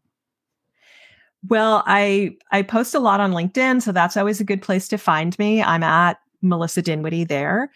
Well, 1.50 1.84
I 1.86 2.38
I 2.52 2.62
post 2.62 2.96
a 2.96 3.00
lot 3.00 3.20
on 3.20 3.32
LinkedIn, 3.32 3.82
so 3.82 3.92
that's 3.92 4.16
always 4.16 4.40
a 4.40 4.46
good 4.46 4.62
place 4.62 4.88
to 4.90 4.98
find 4.98 5.38
me. 5.38 5.62
I'm 5.62 5.84
at 5.84 6.18
Melissa 6.42 6.82
Dinwiddie 6.82 7.26
there. 7.26 7.70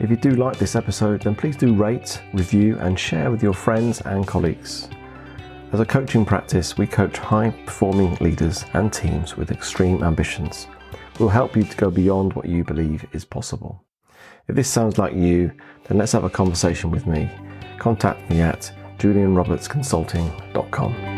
If 0.00 0.10
you 0.10 0.16
do 0.16 0.30
like 0.30 0.58
this 0.58 0.76
episode, 0.76 1.22
then 1.22 1.34
please 1.34 1.56
do 1.56 1.74
rate, 1.74 2.22
review, 2.32 2.78
and 2.78 2.96
share 2.98 3.32
with 3.32 3.42
your 3.42 3.54
friends 3.54 4.00
and 4.02 4.26
colleagues. 4.26 4.88
As 5.70 5.80
a 5.80 5.84
coaching 5.84 6.24
practice, 6.24 6.78
we 6.78 6.86
coach 6.86 7.18
high 7.18 7.50
performing 7.66 8.14
leaders 8.22 8.64
and 8.72 8.90
teams 8.90 9.36
with 9.36 9.50
extreme 9.50 10.02
ambitions. 10.02 10.66
We'll 11.18 11.28
help 11.28 11.54
you 11.56 11.62
to 11.62 11.76
go 11.76 11.90
beyond 11.90 12.32
what 12.32 12.46
you 12.46 12.64
believe 12.64 13.04
is 13.12 13.26
possible. 13.26 13.84
If 14.48 14.56
this 14.56 14.70
sounds 14.70 14.96
like 14.96 15.14
you, 15.14 15.52
then 15.84 15.98
let's 15.98 16.12
have 16.12 16.24
a 16.24 16.30
conversation 16.30 16.90
with 16.90 17.06
me. 17.06 17.30
Contact 17.78 18.30
me 18.30 18.40
at 18.40 18.72
julianrobertsconsulting.com. 18.98 21.17